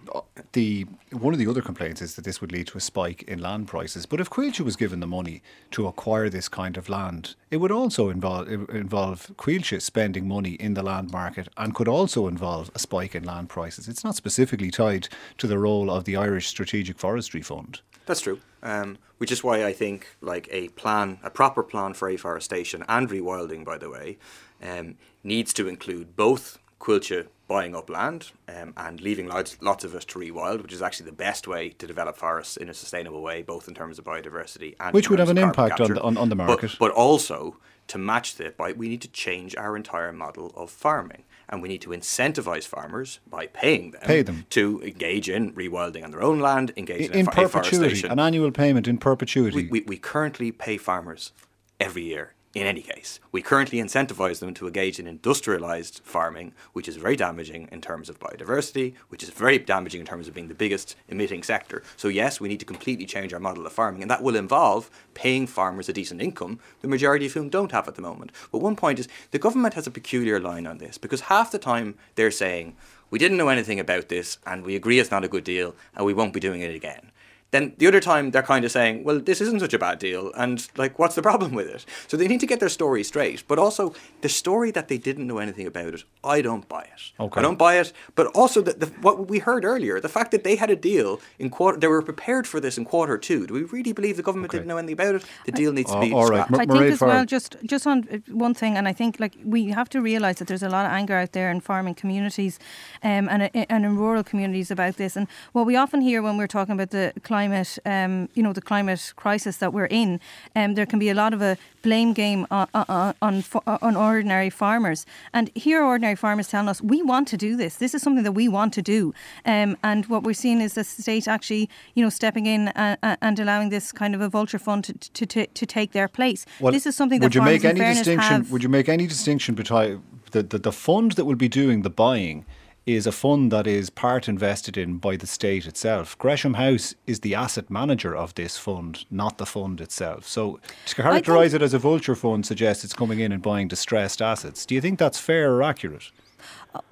the, 0.52 0.86
one 1.12 1.34
of 1.34 1.40
the 1.40 1.48
other 1.48 1.62
complaints 1.62 2.02
is 2.02 2.16
that 2.16 2.26
this 2.26 2.42
would 2.42 2.52
lead 2.52 2.68
to 2.68 2.78
a 2.78 2.82
spike 2.82 3.24
in 3.24 3.40
land 3.40 3.68
prices. 3.68 4.06
But 4.06 4.20
if 4.20 4.30
Coillte 4.30 4.62
was 4.62 4.76
given 4.76 5.00
the 5.00 5.08
money 5.08 5.42
to 5.72 5.88
acquire 5.88 6.30
this 6.30 6.50
kind 6.50 6.78
of 6.78 6.90
land, 6.90 7.36
it 7.50 7.58
would 7.58 7.72
also 7.72 8.10
involve 8.10 8.50
involve 8.50 9.32
spending 9.80 10.28
money 10.28 10.52
in 10.52 10.74
the 10.74 10.84
land 10.84 11.12
market, 11.12 11.48
and 11.58 11.74
could 11.74 11.88
also 11.88 12.28
involve 12.28 12.70
a 12.76 12.80
spike 12.80 13.16
in 13.16 13.24
land 13.24 13.50
prices. 13.50 13.88
It's 13.88 14.04
not 14.04 14.16
specifically 14.16 14.72
tied 14.72 15.08
to 15.38 15.48
the 15.48 15.60
role 15.60 15.90
of 15.90 16.04
the 16.04 16.16
Irish 16.16 16.48
Strategic 16.48 17.00
Forestry 17.00 17.42
Fund. 17.42 17.82
That's 18.06 18.22
true. 18.22 18.40
Um, 18.64 18.98
which 19.18 19.32
is 19.32 19.44
why 19.44 19.66
I 19.66 19.74
think 19.74 20.08
like 20.22 20.48
a 20.52 20.70
plan, 20.70 21.20
a 21.24 21.30
proper 21.30 21.64
plan 21.64 21.94
for 21.94 22.10
afforestation 22.10 22.84
and 22.88 23.10
rewilding, 23.10 23.64
by 23.64 23.78
the 23.78 23.90
way, 23.90 24.18
um, 24.62 24.96
needs 25.24 25.54
to 25.54 25.68
include 25.68 26.16
both 26.16 26.60
Coillte 26.80 27.28
buying 27.48 27.76
up 27.76 27.90
land 27.90 28.32
um, 28.50 28.74
and 28.76 29.02
leaving 29.02 29.28
lots, 29.28 29.58
lots 29.62 29.84
of 29.84 29.96
it 29.96 30.02
to 30.02 30.20
rewild, 30.20 30.62
which 30.62 30.74
is 30.74 30.82
actually 30.82 31.06
the 31.06 31.16
best 31.16 31.48
way 31.48 31.70
to 31.70 31.88
develop 31.88 32.18
forests 32.18 32.58
in 32.58 32.70
a 32.70 32.74
sustainable 32.74 33.22
way, 33.22 33.42
both 33.42 33.68
in 33.68 33.74
terms 33.74 33.98
of 33.98 34.06
biodiversity 34.06 34.76
and 34.80 34.94
which 34.94 35.10
would 35.10 35.20
have 35.20 35.30
an 35.30 35.38
impact 35.38 35.80
on 35.80 35.94
the, 35.94 36.02
on, 36.02 36.18
on 36.18 36.30
the 36.30 36.36
market, 36.36 36.72
but, 36.72 36.80
but 36.80 36.92
also 36.92 37.58
to 37.88 37.98
match 37.98 38.36
that, 38.36 38.56
we 38.78 38.90
need 38.90 39.02
to 39.02 39.08
change 39.08 39.56
our 39.56 39.76
entire 39.78 40.12
model 40.12 40.52
of 40.56 40.70
farming 40.70 41.24
and 41.50 41.62
we 41.62 41.70
need 41.70 41.82
to 41.82 41.92
incentivize 41.92 42.66
farmers 42.66 43.20
by 43.30 43.48
paying 43.48 43.92
them, 43.92 44.02
Pay 44.04 44.22
them. 44.22 44.46
to 44.50 44.82
engage 44.84 45.30
in 45.30 45.54
rewilding 45.54 46.04
on 46.04 46.12
their 46.12 46.22
own 46.22 46.40
land, 46.40 46.74
engage 46.76 47.08
in, 47.08 47.14
in, 47.14 47.20
in 47.20 47.26
perpetuity, 47.28 48.06
an 48.08 48.20
annual 48.20 48.52
payment 48.52 48.88
in 48.88 48.98
perpetuity. 48.98 49.56
We, 49.56 49.68
we, 49.68 49.82
we 49.82 49.98
currently 49.98 50.52
pay 50.52 50.78
farmers 50.78 51.32
every 51.80 52.04
year 52.04 52.34
in 52.62 52.68
any 52.68 52.82
case. 52.82 53.20
We 53.32 53.42
currently 53.42 53.80
incentivize 53.80 54.40
them 54.40 54.54
to 54.56 54.68
engage 54.68 55.00
in 55.00 55.08
industrialized 55.08 56.02
farming, 56.04 56.54
which 56.74 56.88
is 56.88 56.98
very 56.98 57.16
damaging 57.16 57.70
in 57.72 57.82
terms 57.82 58.10
of 58.10 58.20
biodiversity, 58.20 58.96
which 59.10 59.22
is 59.22 59.30
very 59.30 59.60
damaging 59.60 60.00
in 60.00 60.08
terms 60.08 60.28
of 60.28 60.34
being 60.34 60.48
the 60.48 60.56
biggest 60.56 60.96
emitting 61.08 61.44
sector. 61.44 61.84
So, 61.96 62.08
yes, 62.08 62.42
we 62.42 62.48
need 62.48 62.60
to 62.60 62.66
completely 62.66 63.06
change 63.06 63.34
our 63.34 63.40
model 63.40 63.66
of 63.66 63.74
farming, 63.74 64.02
and 64.02 64.10
that 64.10 64.24
will 64.24 64.36
involve 64.36 64.90
paying 65.14 65.46
farmers 65.46 65.88
a 65.88 65.94
decent 65.94 66.22
income, 66.22 66.60
the 66.82 66.88
majority 66.88 67.28
of 67.28 67.34
whom 67.34 67.50
don't 67.50 67.72
have 67.72 67.88
at 67.88 67.96
the 67.96 68.02
moment. 68.02 68.32
But 68.52 68.60
one 68.62 68.76
point 68.76 69.00
is 69.00 69.08
the 69.32 69.40
government 69.40 69.76
has 69.76 69.86
a 69.86 69.92
peculiar 69.92 70.40
line 70.40 70.66
on 70.66 70.80
this 70.80 70.98
because 70.98 71.22
half 71.22 71.52
the 71.52 71.60
time 71.60 71.96
they're 72.16 72.32
saying, 72.32 72.76
we 73.10 73.20
didn't 73.20 73.38
know 73.38 73.50
anything 73.50 73.80
about 73.80 74.10
this 74.10 74.38
and 74.46 74.66
we 74.66 74.76
agree 74.76 75.00
it's 75.00 75.12
not 75.12 75.24
a 75.24 75.30
good 75.30 75.44
deal 75.44 75.76
and 75.96 76.06
we 76.06 76.14
won't 76.14 76.34
be 76.34 76.40
doing 76.40 76.62
it 76.62 76.76
again. 76.76 77.12
Then 77.52 77.74
the 77.78 77.88
other 77.88 78.02
time 78.02 78.32
they're 78.32 78.44
kind 78.44 78.66
of 78.66 78.72
saying, 78.72 79.06
well, 79.06 79.20
this 79.20 79.40
isn't 79.40 79.62
such 79.62 79.74
a 79.74 79.80
bad 79.80 80.00
deal, 80.00 80.34
and 80.36 80.68
like, 80.76 81.00
what's 81.00 81.16
the 81.16 81.22
problem 81.22 81.54
with 81.54 81.68
it? 81.68 81.86
So 82.08 82.18
they 82.18 82.28
need 82.28 82.42
to 82.42 82.46
get 82.46 82.60
their 82.60 82.70
story 82.70 83.04
straight. 83.04 83.44
But 83.48 83.58
also, 83.58 83.94
the 84.22 84.28
story 84.28 84.70
that 84.72 84.90
they 84.90 84.98
didn't 84.98 85.28
know 85.28 85.38
anything 85.38 85.66
about 85.66 85.94
it, 85.94 86.04
I 86.24 86.42
don't 86.42 86.68
buy 86.68 86.82
it. 86.82 87.14
Okay. 87.20 87.40
I 87.40 87.42
don't 87.42 87.58
buy 87.58 87.80
it. 87.80 87.94
But 88.16 88.28
also, 88.28 88.62
the, 88.62 88.74
the, 88.74 88.88
what 89.02 89.30
we 89.30 89.40
heard 89.40 89.64
earlier, 89.64 90.02
the 90.02 90.10
fact 90.10 90.32
that 90.32 90.44
they 90.44 90.58
had 90.58 90.70
a 90.70 90.76
deal 90.76 91.22
in 91.40 91.50
quarter, 91.50 91.80
they 91.80 91.88
were 91.88 92.02
prepared 92.02 92.48
for 92.48 92.60
this 92.60 92.78
in 92.78 92.84
quarter 92.84 93.18
two. 93.18 93.48
Do 93.48 93.54
we 93.54 93.64
really 93.64 93.94
believe 93.94 94.18
the 94.18 94.24
government 94.24 94.52
okay. 94.52 94.58
didn't 94.58 94.68
know 94.68 94.78
anything 94.78 94.94
about 94.94 95.16
it? 95.16 95.26
The 95.46 95.54
deal 95.54 95.72
needs 95.72 95.92
to 95.92 96.00
be. 96.02 96.12
all 96.12 96.28
right, 96.28 96.52
I 96.52 96.66
think 96.66 96.82
as 96.82 97.00
well, 97.00 97.26
just 97.26 97.56
just 97.66 97.88
on 97.88 98.08
uh, 98.12 98.18
one 98.34 98.56
thing, 98.56 98.76
and 98.76 98.90
I 98.90 98.94
think 98.94 99.22
like 99.22 99.38
we 99.46 99.70
have 99.70 99.90
to 99.92 100.02
realise 100.02 100.40
that 100.40 100.50
there's 100.50 100.64
a 100.64 100.70
lot 100.70 100.86
of 100.86 100.92
anger 100.92 101.16
out 101.16 101.32
there 101.32 101.50
in 101.50 101.62
farming 101.62 101.96
communities, 101.96 102.60
um, 103.04 103.30
and 103.30 103.44
uh, 103.44 103.50
and 103.54 103.86
in 103.86 103.96
rural 103.96 104.24
communities 104.24 104.70
about 104.70 104.98
this. 104.98 105.16
And 105.16 105.28
what 105.54 105.66
we 105.66 105.78
often 105.78 106.02
hear 106.02 106.22
when 106.22 106.36
we're 106.36 106.48
talking 106.48 106.74
about 106.74 106.90
the 106.90 107.14
climate. 107.24 107.37
Um, 107.86 108.30
you 108.34 108.44
know, 108.44 108.54
the 108.54 108.62
climate 108.62 109.14
crisis 109.16 109.58
that 109.58 109.74
we're 109.74 109.86
in, 109.86 110.20
um, 110.56 110.74
there 110.76 110.86
can 110.86 111.00
be 111.00 111.10
a 111.10 111.14
lot 111.14 111.34
of 111.34 111.42
a 111.42 111.58
blame 111.82 112.14
game 112.14 112.48
on, 112.50 112.68
on, 112.74 113.14
on, 113.22 113.44
on 113.82 113.96
ordinary 113.96 114.50
farmers. 114.50 115.06
And 115.34 115.52
here, 115.56 115.84
ordinary 115.84 116.16
farmers 116.16 116.48
telling 116.48 116.70
us, 116.70 116.82
we 116.82 117.02
want 117.02 117.28
to 117.30 117.38
do 117.38 117.56
this. 117.56 117.76
This 117.76 117.94
is 117.94 118.02
something 118.02 118.24
that 118.24 118.34
we 118.34 118.48
want 118.48 118.74
to 118.74 118.82
do. 118.82 119.14
Um, 119.46 119.78
and 119.84 120.06
what 120.08 120.24
we're 120.24 120.34
seeing 120.34 120.62
is 120.62 120.74
the 120.74 120.84
state 120.84 121.28
actually, 121.28 121.70
you 121.96 122.04
know, 122.04 122.10
stepping 122.10 122.46
in 122.46 122.70
and, 122.70 122.98
and 123.22 123.40
allowing 123.40 123.70
this 123.70 123.92
kind 123.92 124.16
of 124.16 124.22
a 124.22 124.30
vulture 124.30 124.60
fund 124.60 124.86
to, 124.86 124.94
to, 124.94 125.26
to, 125.26 125.48
to 125.48 125.66
take 125.66 125.92
their 125.92 126.08
place. 126.08 126.46
Well, 126.60 126.74
this 126.74 126.86
is 126.86 126.96
something 126.96 127.20
that 127.20 127.28
would 127.28 127.36
you 127.36 127.42
make 127.42 127.66
any 127.66 127.80
distinction? 127.80 128.48
Would 128.50 128.64
you 128.64 128.70
make 128.70 128.90
any 128.90 129.08
distinction 129.08 129.56
between 129.56 130.02
the, 130.32 130.44
the, 130.44 130.58
the 130.58 130.72
fund 130.72 131.14
that 131.14 131.26
will 131.26 131.36
be 131.36 131.50
doing 131.50 131.84
the 131.84 131.90
buying? 131.90 132.46
Is 132.88 133.06
a 133.06 133.12
fund 133.12 133.52
that 133.52 133.68
is 133.68 133.90
part 133.90 134.30
invested 134.30 134.78
in 134.78 134.98
by 134.98 135.18
the 135.18 135.28
state 135.28 135.68
itself. 135.68 136.18
Gresham 136.18 136.54
House 136.54 136.96
is 137.06 137.20
the 137.20 137.36
asset 137.36 137.70
manager 137.70 138.16
of 138.16 138.34
this 138.36 138.58
fund, 138.58 139.06
not 139.12 139.38
the 139.38 139.46
fund 139.46 139.82
itself. 139.82 140.26
So 140.26 140.62
to 140.86 140.96
characterise 140.96 141.54
it 141.54 141.62
as 141.62 141.74
a 141.74 141.80
vulture 141.80 142.16
fund 142.16 142.46
suggests 142.46 142.86
it's 142.86 142.94
coming 142.94 143.20
in 143.20 143.34
and 143.34 143.44
buying 143.44 143.68
distressed 143.68 144.22
assets. 144.22 144.66
Do 144.66 144.74
you 144.74 144.80
think 144.80 144.98
that's 144.98 145.20
fair 145.20 145.54
or 145.54 145.64
accurate? 145.64 146.12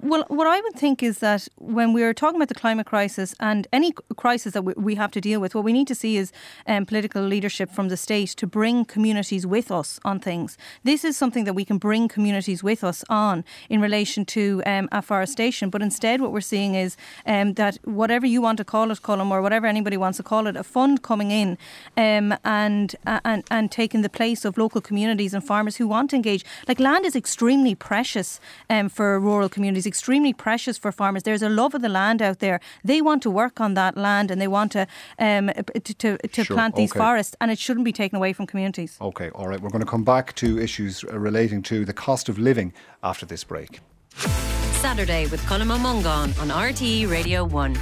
Well, 0.00 0.24
what 0.28 0.46
I 0.46 0.60
would 0.60 0.74
think 0.74 1.02
is 1.02 1.18
that 1.18 1.48
when 1.56 1.92
we're 1.92 2.14
talking 2.14 2.36
about 2.36 2.48
the 2.48 2.54
climate 2.54 2.86
crisis 2.86 3.34
and 3.40 3.66
any 3.72 3.92
crisis 4.16 4.54
that 4.54 4.62
we 4.62 4.94
have 4.94 5.10
to 5.12 5.20
deal 5.20 5.40
with, 5.40 5.54
what 5.54 5.64
we 5.64 5.72
need 5.72 5.86
to 5.88 5.94
see 5.94 6.16
is 6.16 6.32
um, 6.66 6.86
political 6.86 7.22
leadership 7.22 7.70
from 7.70 7.88
the 7.88 7.96
state 7.96 8.30
to 8.30 8.46
bring 8.46 8.84
communities 8.84 9.46
with 9.46 9.70
us 9.70 10.00
on 10.04 10.18
things. 10.18 10.56
This 10.84 11.04
is 11.04 11.16
something 11.16 11.44
that 11.44 11.54
we 11.54 11.64
can 11.64 11.78
bring 11.78 12.08
communities 12.08 12.62
with 12.62 12.82
us 12.82 13.04
on 13.10 13.44
in 13.68 13.80
relation 13.80 14.24
to 14.26 14.62
um, 14.64 14.88
afforestation. 14.92 15.70
But 15.70 15.82
instead, 15.82 16.20
what 16.20 16.32
we're 16.32 16.40
seeing 16.40 16.74
is 16.74 16.96
um, 17.26 17.54
that 17.54 17.78
whatever 17.84 18.26
you 18.26 18.40
want 18.40 18.58
to 18.58 18.64
call 18.64 18.90
it, 18.90 19.02
Colm, 19.02 19.30
or 19.30 19.42
whatever 19.42 19.66
anybody 19.66 19.96
wants 19.96 20.16
to 20.16 20.22
call 20.22 20.46
it, 20.46 20.56
a 20.56 20.64
fund 20.64 21.02
coming 21.02 21.30
in 21.30 21.58
um, 21.96 22.34
and, 22.44 22.96
and 23.04 23.44
and 23.50 23.70
taking 23.70 24.02
the 24.02 24.08
place 24.08 24.44
of 24.44 24.56
local 24.56 24.80
communities 24.80 25.34
and 25.34 25.44
farmers 25.44 25.76
who 25.76 25.86
want 25.86 26.10
to 26.10 26.16
engage. 26.16 26.44
Like 26.66 26.80
land 26.80 27.04
is 27.04 27.14
extremely 27.14 27.74
precious 27.74 28.40
um, 28.70 28.88
for 28.88 29.20
rural 29.20 29.48
communities 29.48 29.65
is 29.74 29.86
extremely 29.86 30.32
precious 30.32 30.76
for 30.76 30.92
farmers. 30.92 31.22
There's 31.22 31.42
a 31.42 31.48
love 31.48 31.74
of 31.74 31.82
the 31.82 31.88
land 31.88 32.20
out 32.20 32.40
there. 32.40 32.60
They 32.84 33.00
want 33.00 33.22
to 33.22 33.30
work 33.30 33.60
on 33.60 33.74
that 33.74 33.96
land 33.96 34.30
and 34.30 34.40
they 34.40 34.48
want 34.48 34.72
to 34.72 34.86
um, 35.18 35.50
to, 35.56 35.94
to, 35.94 36.18
to 36.18 36.44
sure. 36.44 36.54
plant 36.54 36.76
these 36.76 36.92
okay. 36.92 37.00
forests, 37.00 37.34
and 37.40 37.50
it 37.50 37.58
shouldn't 37.58 37.84
be 37.84 37.92
taken 37.92 38.16
away 38.16 38.32
from 38.32 38.46
communities. 38.46 38.98
Okay, 39.00 39.30
all 39.30 39.48
right. 39.48 39.60
We're 39.60 39.70
going 39.70 39.84
to 39.84 39.90
come 39.90 40.04
back 40.04 40.34
to 40.36 40.58
issues 40.58 41.02
relating 41.04 41.62
to 41.62 41.84
the 41.84 41.94
cost 41.94 42.28
of 42.28 42.38
living 42.38 42.72
after 43.02 43.24
this 43.24 43.42
break. 43.44 43.80
Saturday 44.80 45.26
with 45.28 45.40
Colm 45.42 45.70
Ó 45.70 46.40
on 46.40 46.48
RTE 46.48 47.10
Radio 47.10 47.44
1. 47.44 47.76